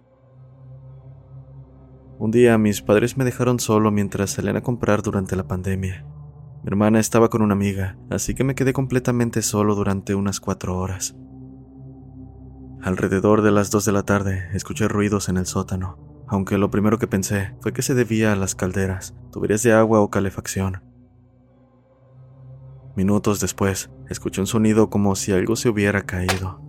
Un 2.18 2.32
día 2.32 2.58
mis 2.58 2.82
padres 2.82 3.16
me 3.16 3.24
dejaron 3.24 3.60
solo 3.60 3.92
mientras 3.92 4.30
salían 4.30 4.56
a 4.56 4.62
comprar 4.62 5.02
durante 5.02 5.36
la 5.36 5.46
pandemia. 5.46 6.04
Mi 6.62 6.68
hermana 6.68 6.98
estaba 6.98 7.30
con 7.30 7.40
una 7.40 7.54
amiga, 7.54 7.96
así 8.10 8.34
que 8.34 8.44
me 8.44 8.56
quedé 8.56 8.72
completamente 8.72 9.40
solo 9.40 9.76
durante 9.76 10.16
unas 10.16 10.40
cuatro 10.40 10.78
horas. 10.78 11.14
Alrededor 12.82 13.42
de 13.42 13.52
las 13.52 13.70
dos 13.70 13.84
de 13.84 13.92
la 13.92 14.02
tarde 14.02 14.48
escuché 14.52 14.88
ruidos 14.88 15.28
en 15.28 15.36
el 15.36 15.46
sótano 15.46 16.11
aunque 16.32 16.56
lo 16.56 16.70
primero 16.70 16.98
que 16.98 17.06
pensé 17.06 17.54
fue 17.60 17.74
que 17.74 17.82
se 17.82 17.92
debía 17.92 18.32
a 18.32 18.36
las 18.36 18.54
calderas, 18.54 19.14
tuberías 19.30 19.62
de 19.62 19.74
agua 19.74 20.00
o 20.00 20.08
calefacción. 20.08 20.82
Minutos 22.96 23.38
después, 23.38 23.90
escuché 24.08 24.40
un 24.40 24.46
sonido 24.46 24.88
como 24.88 25.14
si 25.14 25.32
algo 25.32 25.56
se 25.56 25.68
hubiera 25.68 26.06
caído. 26.06 26.62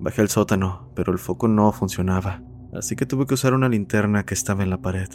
Bajé 0.00 0.22
al 0.22 0.28
sótano, 0.28 0.90
pero 0.96 1.12
el 1.12 1.20
foco 1.20 1.46
no 1.46 1.70
funcionaba, 1.70 2.42
así 2.72 2.96
que 2.96 3.06
tuve 3.06 3.26
que 3.28 3.34
usar 3.34 3.54
una 3.54 3.68
linterna 3.68 4.26
que 4.26 4.34
estaba 4.34 4.64
en 4.64 4.70
la 4.70 4.82
pared. 4.82 5.08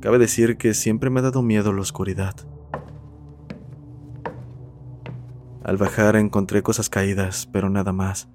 Cabe 0.00 0.18
decir 0.18 0.56
que 0.56 0.74
siempre 0.74 1.10
me 1.10 1.20
ha 1.20 1.22
dado 1.22 1.42
miedo 1.42 1.72
la 1.72 1.82
oscuridad. 1.82 2.34
Al 5.62 5.76
bajar 5.76 6.16
encontré 6.16 6.64
cosas 6.64 6.90
caídas, 6.90 7.48
pero 7.52 7.70
nada 7.70 7.92
más. 7.92 8.33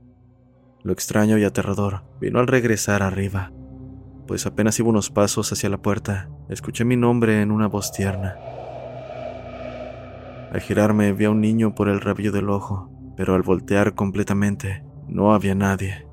Lo 0.81 0.93
extraño 0.93 1.37
y 1.37 1.43
aterrador 1.43 2.03
vino 2.21 2.39
al 2.39 2.47
regresar 2.47 3.03
arriba, 3.03 3.51
pues 4.27 4.45
apenas 4.45 4.79
iba 4.79 4.87
unos 4.87 5.09
pasos 5.09 5.51
hacia 5.51 5.69
la 5.69 5.81
puerta, 5.81 6.29
escuché 6.49 6.85
mi 6.85 6.95
nombre 6.95 7.41
en 7.41 7.51
una 7.51 7.67
voz 7.67 7.91
tierna. 7.91 8.35
Al 10.53 10.61
girarme 10.61 11.11
vi 11.13 11.25
a 11.25 11.31
un 11.31 11.41
niño 11.41 11.75
por 11.75 11.89
el 11.89 11.99
rabillo 11.99 12.31
del 12.31 12.49
ojo, 12.49 12.89
pero 13.17 13.35
al 13.35 13.41
voltear 13.41 13.93
completamente 13.93 14.85
no 15.07 15.33
había 15.33 15.53
nadie. 15.53 16.07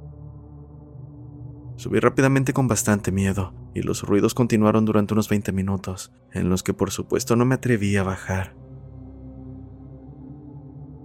Subí 1.76 2.00
rápidamente 2.00 2.52
con 2.52 2.66
bastante 2.66 3.12
miedo, 3.12 3.54
y 3.72 3.82
los 3.82 4.02
ruidos 4.02 4.34
continuaron 4.34 4.84
durante 4.84 5.14
unos 5.14 5.28
20 5.28 5.52
minutos, 5.52 6.10
en 6.32 6.48
los 6.48 6.62
que 6.62 6.74
por 6.74 6.90
supuesto 6.90 7.36
no 7.36 7.44
me 7.44 7.54
atreví 7.54 7.96
a 7.96 8.02
bajar. 8.02 8.56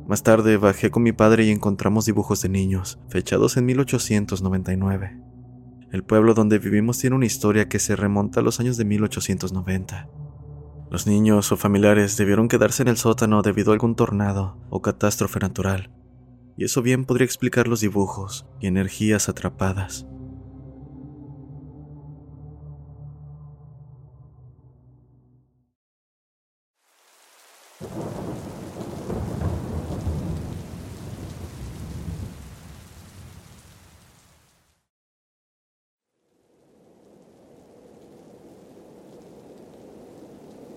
Más 0.07 0.23
tarde 0.23 0.57
bajé 0.57 0.91
con 0.91 1.03
mi 1.03 1.11
padre 1.11 1.45
y 1.45 1.51
encontramos 1.51 2.05
dibujos 2.05 2.41
de 2.41 2.49
niños, 2.49 2.99
fechados 3.09 3.57
en 3.57 3.65
1899. 3.65 5.21
El 5.91 6.03
pueblo 6.03 6.33
donde 6.33 6.59
vivimos 6.59 6.97
tiene 6.97 7.15
una 7.15 7.25
historia 7.25 7.67
que 7.67 7.79
se 7.79 7.95
remonta 7.95 8.39
a 8.39 8.43
los 8.43 8.59
años 8.59 8.77
de 8.77 8.85
1890. 8.85 10.09
Los 10.89 11.07
niños 11.07 11.51
o 11.51 11.57
familiares 11.57 12.17
debieron 12.17 12.47
quedarse 12.47 12.81
en 12.83 12.89
el 12.89 12.97
sótano 12.97 13.41
debido 13.41 13.71
a 13.71 13.73
algún 13.73 13.95
tornado 13.95 14.57
o 14.69 14.81
catástrofe 14.81 15.39
natural, 15.39 15.89
y 16.57 16.65
eso 16.65 16.81
bien 16.81 17.05
podría 17.05 17.25
explicar 17.25 17.67
los 17.67 17.79
dibujos 17.79 18.45
y 18.59 18.67
energías 18.67 19.29
atrapadas. 19.29 20.05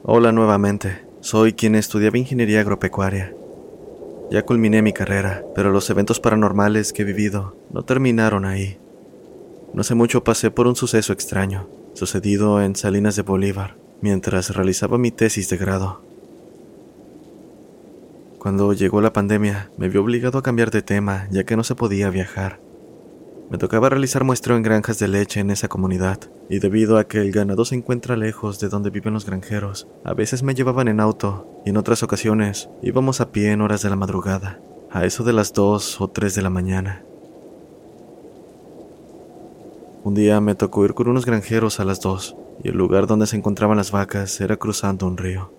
Hola 0.07 0.33
nuevamente, 0.33 1.03
soy 1.21 1.55
quien 1.55 1.75
estudiaba 1.75 2.19
ingeniería 2.19 2.61
agropecuaria. 2.61 3.35
Ya 4.31 4.43
culminé 4.43 4.83
mi 4.83 4.93
carrera, 4.93 5.43
pero 5.55 5.71
los 5.71 5.88
eventos 5.88 6.21
paranormales 6.21 6.93
que 6.93 7.01
he 7.01 7.05
vivido 7.07 7.57
no 7.71 7.85
terminaron 7.85 8.45
ahí. 8.45 8.77
No 9.73 9.81
hace 9.81 9.95
mucho 9.95 10.23
pasé 10.23 10.51
por 10.51 10.67
un 10.67 10.77
suceso 10.77 11.14
extraño, 11.14 11.71
sucedido 11.95 12.61
en 12.61 12.77
Salinas 12.77 13.17
de 13.17 13.23
Bolívar, 13.23 13.79
mientras 14.03 14.55
realizaba 14.55 14.99
mi 14.99 15.11
tesis 15.11 15.49
de 15.49 15.57
grado. 15.57 16.03
Cuando 18.38 18.75
llegó 18.75 19.01
la 19.01 19.14
pandemia, 19.14 19.71
me 19.79 19.88
vi 19.88 19.97
obligado 19.97 20.37
a 20.37 20.43
cambiar 20.43 20.71
de 20.71 20.83
tema 20.83 21.29
ya 21.31 21.45
que 21.45 21.57
no 21.57 21.64
se 21.64 21.77
podía 21.77 22.11
viajar. 22.11 22.61
Me 23.51 23.59
tocaba 23.59 23.91
realizar 23.91 24.25
muestreo 24.25 24.57
en 24.57 24.63
granjas 24.63 24.99
de 24.99 25.07
leche 25.07 25.41
en 25.41 25.51
esa 25.51 25.69
comunidad, 25.69 26.19
y 26.49 26.61
debido 26.61 26.97
a 26.97 27.05
que 27.05 27.21
el 27.21 27.31
ganado 27.31 27.65
se 27.65 27.75
encuentra 27.75 28.17
lejos 28.17 28.59
de 28.59 28.69
donde 28.69 28.91
viven 28.91 29.13
los 29.13 29.27
granjeros, 29.27 29.87
a 30.03 30.15
veces 30.15 30.43
me 30.43 30.55
llevaban 30.55 30.89
en 30.89 30.99
auto 30.99 31.47
y 31.65 31.71
en 31.71 31.77
otras 31.77 32.03
ocasiones 32.03 32.71
íbamos 32.83 33.21
a 33.21 33.33
pie 33.33 33.53
en 33.53 33.61
horas 33.61 33.83
de 33.83 33.91
la 33.91 33.97
madrugada, 33.97 34.61
a 34.91 35.05
eso 35.05 35.25
de 35.25 35.35
las 35.35 35.53
2 35.53 36.01
o 36.01 36.09
3 36.09 36.35
de 36.35 36.43
la 36.43 36.51
mañana. 36.51 37.05
Un 40.05 40.15
día 40.15 40.41
me 40.41 40.55
tocó 40.55 40.85
ir 40.85 40.95
con 40.95 41.09
unos 41.09 41.27
granjeros 41.27 41.81
a 41.81 41.85
las 41.85 42.01
2 42.01 42.37
y 42.63 42.69
el 42.69 42.77
lugar 42.77 43.07
donde 43.07 43.27
se 43.27 43.37
encontraban 43.37 43.77
las 43.77 43.91
vacas 43.91 44.41
era 44.41 44.57
cruzando 44.57 45.07
un 45.07 45.17
río. 45.17 45.53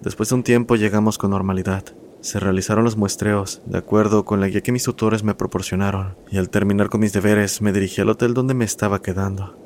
Después 0.00 0.28
de 0.28 0.34
un 0.34 0.42
tiempo 0.42 0.76
llegamos 0.76 1.16
con 1.16 1.30
normalidad, 1.30 1.84
se 2.24 2.40
realizaron 2.40 2.84
los 2.84 2.96
muestreos, 2.96 3.60
de 3.66 3.76
acuerdo 3.76 4.24
con 4.24 4.40
la 4.40 4.48
guía 4.48 4.62
que 4.62 4.72
mis 4.72 4.84
tutores 4.84 5.22
me 5.22 5.34
proporcionaron, 5.34 6.16
y 6.30 6.38
al 6.38 6.48
terminar 6.48 6.88
con 6.88 7.02
mis 7.02 7.12
deberes 7.12 7.60
me 7.60 7.70
dirigí 7.70 8.00
al 8.00 8.08
hotel 8.08 8.32
donde 8.32 8.54
me 8.54 8.64
estaba 8.64 9.02
quedando. 9.02 9.58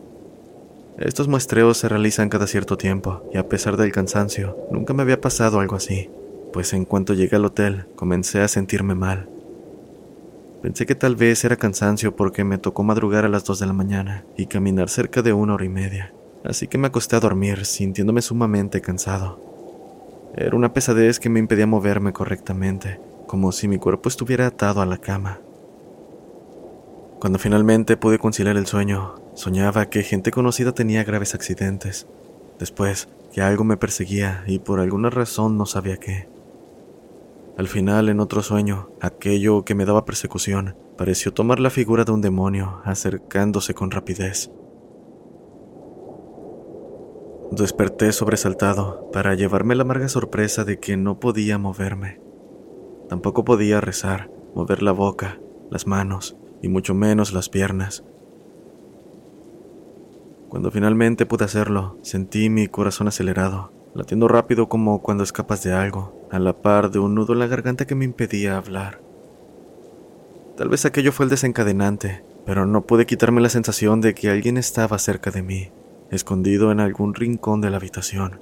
Estos 0.98 1.28
muestreos 1.28 1.78
se 1.78 1.88
realizan 1.88 2.28
cada 2.28 2.48
cierto 2.48 2.76
tiempo, 2.76 3.22
y 3.32 3.38
a 3.38 3.48
pesar 3.48 3.76
del 3.76 3.92
cansancio, 3.92 4.56
nunca 4.72 4.92
me 4.92 5.02
había 5.02 5.20
pasado 5.20 5.60
algo 5.60 5.76
así, 5.76 6.10
pues 6.52 6.72
en 6.72 6.84
cuanto 6.84 7.14
llegué 7.14 7.36
al 7.36 7.44
hotel 7.44 7.86
comencé 7.94 8.40
a 8.40 8.48
sentirme 8.48 8.96
mal. 8.96 9.28
Pensé 10.60 10.84
que 10.84 10.96
tal 10.96 11.14
vez 11.14 11.44
era 11.44 11.54
cansancio 11.54 12.16
porque 12.16 12.42
me 12.42 12.58
tocó 12.58 12.82
madrugar 12.82 13.24
a 13.24 13.28
las 13.28 13.44
2 13.44 13.60
de 13.60 13.66
la 13.66 13.72
mañana 13.72 14.24
y 14.36 14.46
caminar 14.46 14.88
cerca 14.88 15.22
de 15.22 15.32
una 15.32 15.54
hora 15.54 15.64
y 15.64 15.68
media, 15.68 16.12
así 16.42 16.66
que 16.66 16.76
me 16.76 16.88
acosté 16.88 17.14
a 17.14 17.20
dormir 17.20 17.64
sintiéndome 17.64 18.20
sumamente 18.20 18.80
cansado. 18.80 19.47
Era 20.40 20.54
una 20.54 20.72
pesadez 20.72 21.18
que 21.18 21.28
me 21.28 21.40
impedía 21.40 21.66
moverme 21.66 22.12
correctamente, 22.12 23.00
como 23.26 23.50
si 23.50 23.66
mi 23.66 23.78
cuerpo 23.78 24.08
estuviera 24.08 24.46
atado 24.46 24.80
a 24.80 24.86
la 24.86 24.98
cama. 24.98 25.40
Cuando 27.18 27.40
finalmente 27.40 27.96
pude 27.96 28.20
conciliar 28.20 28.56
el 28.56 28.68
sueño, 28.68 29.16
soñaba 29.34 29.90
que 29.90 30.04
gente 30.04 30.30
conocida 30.30 30.70
tenía 30.70 31.02
graves 31.02 31.34
accidentes. 31.34 32.06
Después, 32.60 33.08
que 33.32 33.42
algo 33.42 33.64
me 33.64 33.76
perseguía 33.76 34.44
y 34.46 34.60
por 34.60 34.78
alguna 34.78 35.10
razón 35.10 35.58
no 35.58 35.66
sabía 35.66 35.96
qué. 35.96 36.28
Al 37.56 37.66
final, 37.66 38.08
en 38.08 38.20
otro 38.20 38.40
sueño, 38.40 38.90
aquello 39.00 39.64
que 39.64 39.74
me 39.74 39.86
daba 39.86 40.04
persecución 40.04 40.76
pareció 40.96 41.34
tomar 41.34 41.58
la 41.58 41.70
figura 41.70 42.04
de 42.04 42.12
un 42.12 42.20
demonio, 42.20 42.80
acercándose 42.84 43.74
con 43.74 43.90
rapidez. 43.90 44.52
Desperté 47.50 48.12
sobresaltado 48.12 49.10
para 49.10 49.34
llevarme 49.34 49.74
la 49.74 49.82
amarga 49.82 50.08
sorpresa 50.08 50.64
de 50.64 50.78
que 50.78 50.98
no 50.98 51.18
podía 51.18 51.56
moverme. 51.56 52.20
Tampoco 53.08 53.44
podía 53.44 53.80
rezar, 53.80 54.30
mover 54.54 54.82
la 54.82 54.92
boca, 54.92 55.40
las 55.70 55.86
manos 55.86 56.36
y 56.60 56.68
mucho 56.68 56.94
menos 56.94 57.32
las 57.32 57.48
piernas. 57.48 58.04
Cuando 60.50 60.70
finalmente 60.70 61.24
pude 61.24 61.46
hacerlo, 61.46 61.96
sentí 62.02 62.50
mi 62.50 62.68
corazón 62.68 63.08
acelerado, 63.08 63.72
latiendo 63.94 64.28
rápido 64.28 64.68
como 64.68 65.00
cuando 65.00 65.24
escapas 65.24 65.62
de 65.62 65.72
algo, 65.72 66.28
a 66.30 66.38
la 66.38 66.52
par 66.52 66.90
de 66.90 66.98
un 66.98 67.14
nudo 67.14 67.32
en 67.32 67.38
la 67.38 67.46
garganta 67.46 67.86
que 67.86 67.94
me 67.94 68.04
impedía 68.04 68.58
hablar. 68.58 69.00
Tal 70.56 70.68
vez 70.68 70.84
aquello 70.84 71.12
fue 71.12 71.24
el 71.24 71.30
desencadenante, 71.30 72.24
pero 72.44 72.66
no 72.66 72.84
pude 72.84 73.06
quitarme 73.06 73.40
la 73.40 73.48
sensación 73.48 74.02
de 74.02 74.14
que 74.14 74.28
alguien 74.28 74.58
estaba 74.58 74.98
cerca 74.98 75.30
de 75.30 75.42
mí, 75.42 75.70
escondido 76.10 76.72
en 76.72 76.80
algún 76.80 77.14
rincón 77.14 77.60
de 77.60 77.70
la 77.70 77.76
habitación. 77.76 78.40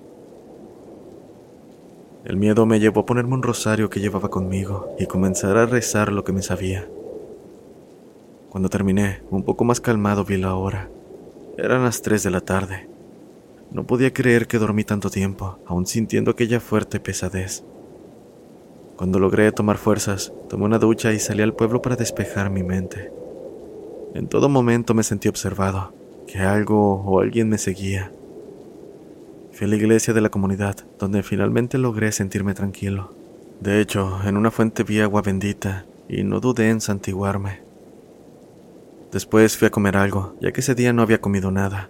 El 2.25 2.37
miedo 2.37 2.67
me 2.67 2.81
llevó 2.81 3.01
a 3.01 3.07
ponerme 3.07 3.35
un 3.35 3.43
rosario 3.43 3.89
que 3.89 4.01
llevaba 4.01 4.31
conmigo 4.31 4.95
y 4.99 5.07
comenzar 5.07 5.57
a 5.57 5.67
rezar 5.67 6.11
lo 6.11 6.25
que 6.25 6.33
me 6.33 6.43
sabía. 6.43 6.89
Cuando 8.51 8.69
terminé, 8.69 9.23
un 9.31 9.45
poco 9.45 9.65
más 9.65 9.81
calmado, 9.81 10.25
vi 10.25 10.37
la 10.37 10.55
hora. 10.55 10.89
Eran 11.57 11.85
las 11.85 12.03
3 12.03 12.23
de 12.23 12.31
la 12.31 12.41
tarde. 12.41 12.89
No 13.71 13.87
podía 13.87 14.13
creer 14.13 14.47
que 14.47 14.59
dormí 14.59 14.85
tanto 14.85 15.11
tiempo, 15.11 15.59
aún 15.67 15.87
sintiendo 15.87 16.31
aquella 16.31 16.61
fuerte 16.61 16.99
pesadez. 16.99 17.65
Cuando 18.97 19.19
logré 19.19 19.53
tomar 19.53 19.77
fuerzas, 19.77 20.33
tomé 20.49 20.65
una 20.65 20.79
ducha 20.79 21.13
y 21.13 21.19
salí 21.19 21.43
al 21.43 21.55
pueblo 21.55 21.83
para 21.83 21.97
despejar 21.97 22.51
mi 22.51 22.63
mente. 22.63 23.13
En 24.15 24.29
todo 24.29 24.49
momento 24.49 24.95
me 24.95 25.03
sentí 25.03 25.29
observado, 25.29 25.93
que 26.37 26.43
algo 26.43 26.97
o 26.97 27.21
alguien 27.21 27.49
me 27.49 27.57
seguía. 27.57 28.13
Fui 29.53 29.67
a 29.67 29.71
la 29.71 29.77
iglesia 29.77 30.13
de 30.13 30.21
la 30.21 30.29
comunidad, 30.29 30.77
donde 30.99 31.23
finalmente 31.23 31.79
logré 31.79 32.13
sentirme 32.13 32.53
tranquilo. 32.53 33.15
De 33.61 33.81
hecho, 33.81 34.19
en 34.23 34.37
una 34.37 34.51
fuente 34.51 34.83
vi 34.83 35.01
agua 35.01 35.23
bendita 35.23 35.87
y 36.11 36.25
no 36.25 36.41
dudé 36.41 36.69
en 36.69 36.83
santiguarme. 36.83 37.61
Después 39.13 39.57
fui 39.57 39.69
a 39.69 39.71
comer 39.71 39.97
algo, 39.97 40.35
ya 40.43 40.53
que 40.53 40.61
ese 40.61 40.75
día 40.75 40.93
no 40.93 41.01
había 41.01 41.23
comido 41.23 41.51
nada. 41.51 41.89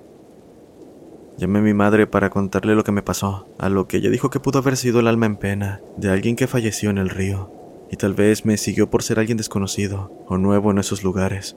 Llamé 1.38 1.58
a 1.58 1.62
mi 1.62 1.74
madre 1.74 2.06
para 2.06 2.30
contarle 2.30 2.76
lo 2.76 2.84
que 2.84 2.92
me 2.92 3.02
pasó, 3.02 3.48
a 3.58 3.68
lo 3.68 3.88
que 3.88 3.96
ella 3.96 4.10
dijo 4.10 4.30
que 4.30 4.38
pudo 4.38 4.60
haber 4.60 4.76
sido 4.76 5.00
el 5.00 5.08
alma 5.08 5.26
en 5.26 5.36
pena 5.38 5.80
de 5.96 6.08
alguien 6.10 6.36
que 6.36 6.46
falleció 6.46 6.90
en 6.90 6.98
el 6.98 7.08
río, 7.08 7.50
y 7.90 7.96
tal 7.96 8.14
vez 8.14 8.46
me 8.46 8.58
siguió 8.58 8.88
por 8.90 9.02
ser 9.02 9.18
alguien 9.18 9.38
desconocido 9.38 10.12
o 10.28 10.38
nuevo 10.38 10.70
en 10.70 10.78
esos 10.78 11.02
lugares. 11.02 11.56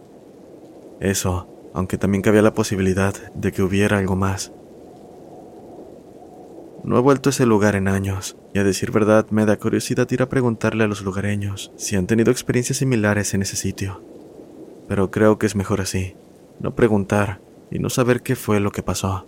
Eso, 1.00 1.48
aunque 1.80 1.98
también 1.98 2.22
cabía 2.22 2.42
la 2.42 2.54
posibilidad 2.54 3.14
de 3.34 3.52
que 3.52 3.64
hubiera 3.64 3.98
algo 3.98 4.16
más. 4.16 4.52
No 6.84 6.98
he 6.98 7.02
vuelto 7.02 7.30
a 7.30 7.32
ese 7.32 7.46
lugar 7.46 7.76
en 7.76 7.88
años, 7.88 8.38
y 8.54 8.60
a 8.60 8.64
decir 8.64 8.92
verdad 8.92 9.26
me 9.32 9.46
da 9.46 9.58
curiosidad 9.58 10.10
ir 10.12 10.22
a 10.22 10.30
preguntarle 10.30 10.84
a 10.84 10.88
los 10.88 11.02
lugareños 11.02 11.72
si 11.76 11.96
han 11.96 12.08
tenido 12.08 12.32
experiencias 12.32 12.78
similares 12.78 13.34
en 13.34 13.42
ese 13.42 13.56
sitio 13.56 14.02
pero 14.90 15.12
creo 15.12 15.38
que 15.38 15.46
es 15.46 15.56
mejor 15.56 15.82
así, 15.82 16.16
no 16.60 16.74
preguntar 16.74 17.40
y 17.70 17.78
no 17.78 17.92
saber 17.92 18.24
qué 18.24 18.36
fue 18.36 18.60
lo 18.60 18.72
que 18.72 18.82
pasó. 18.82 19.28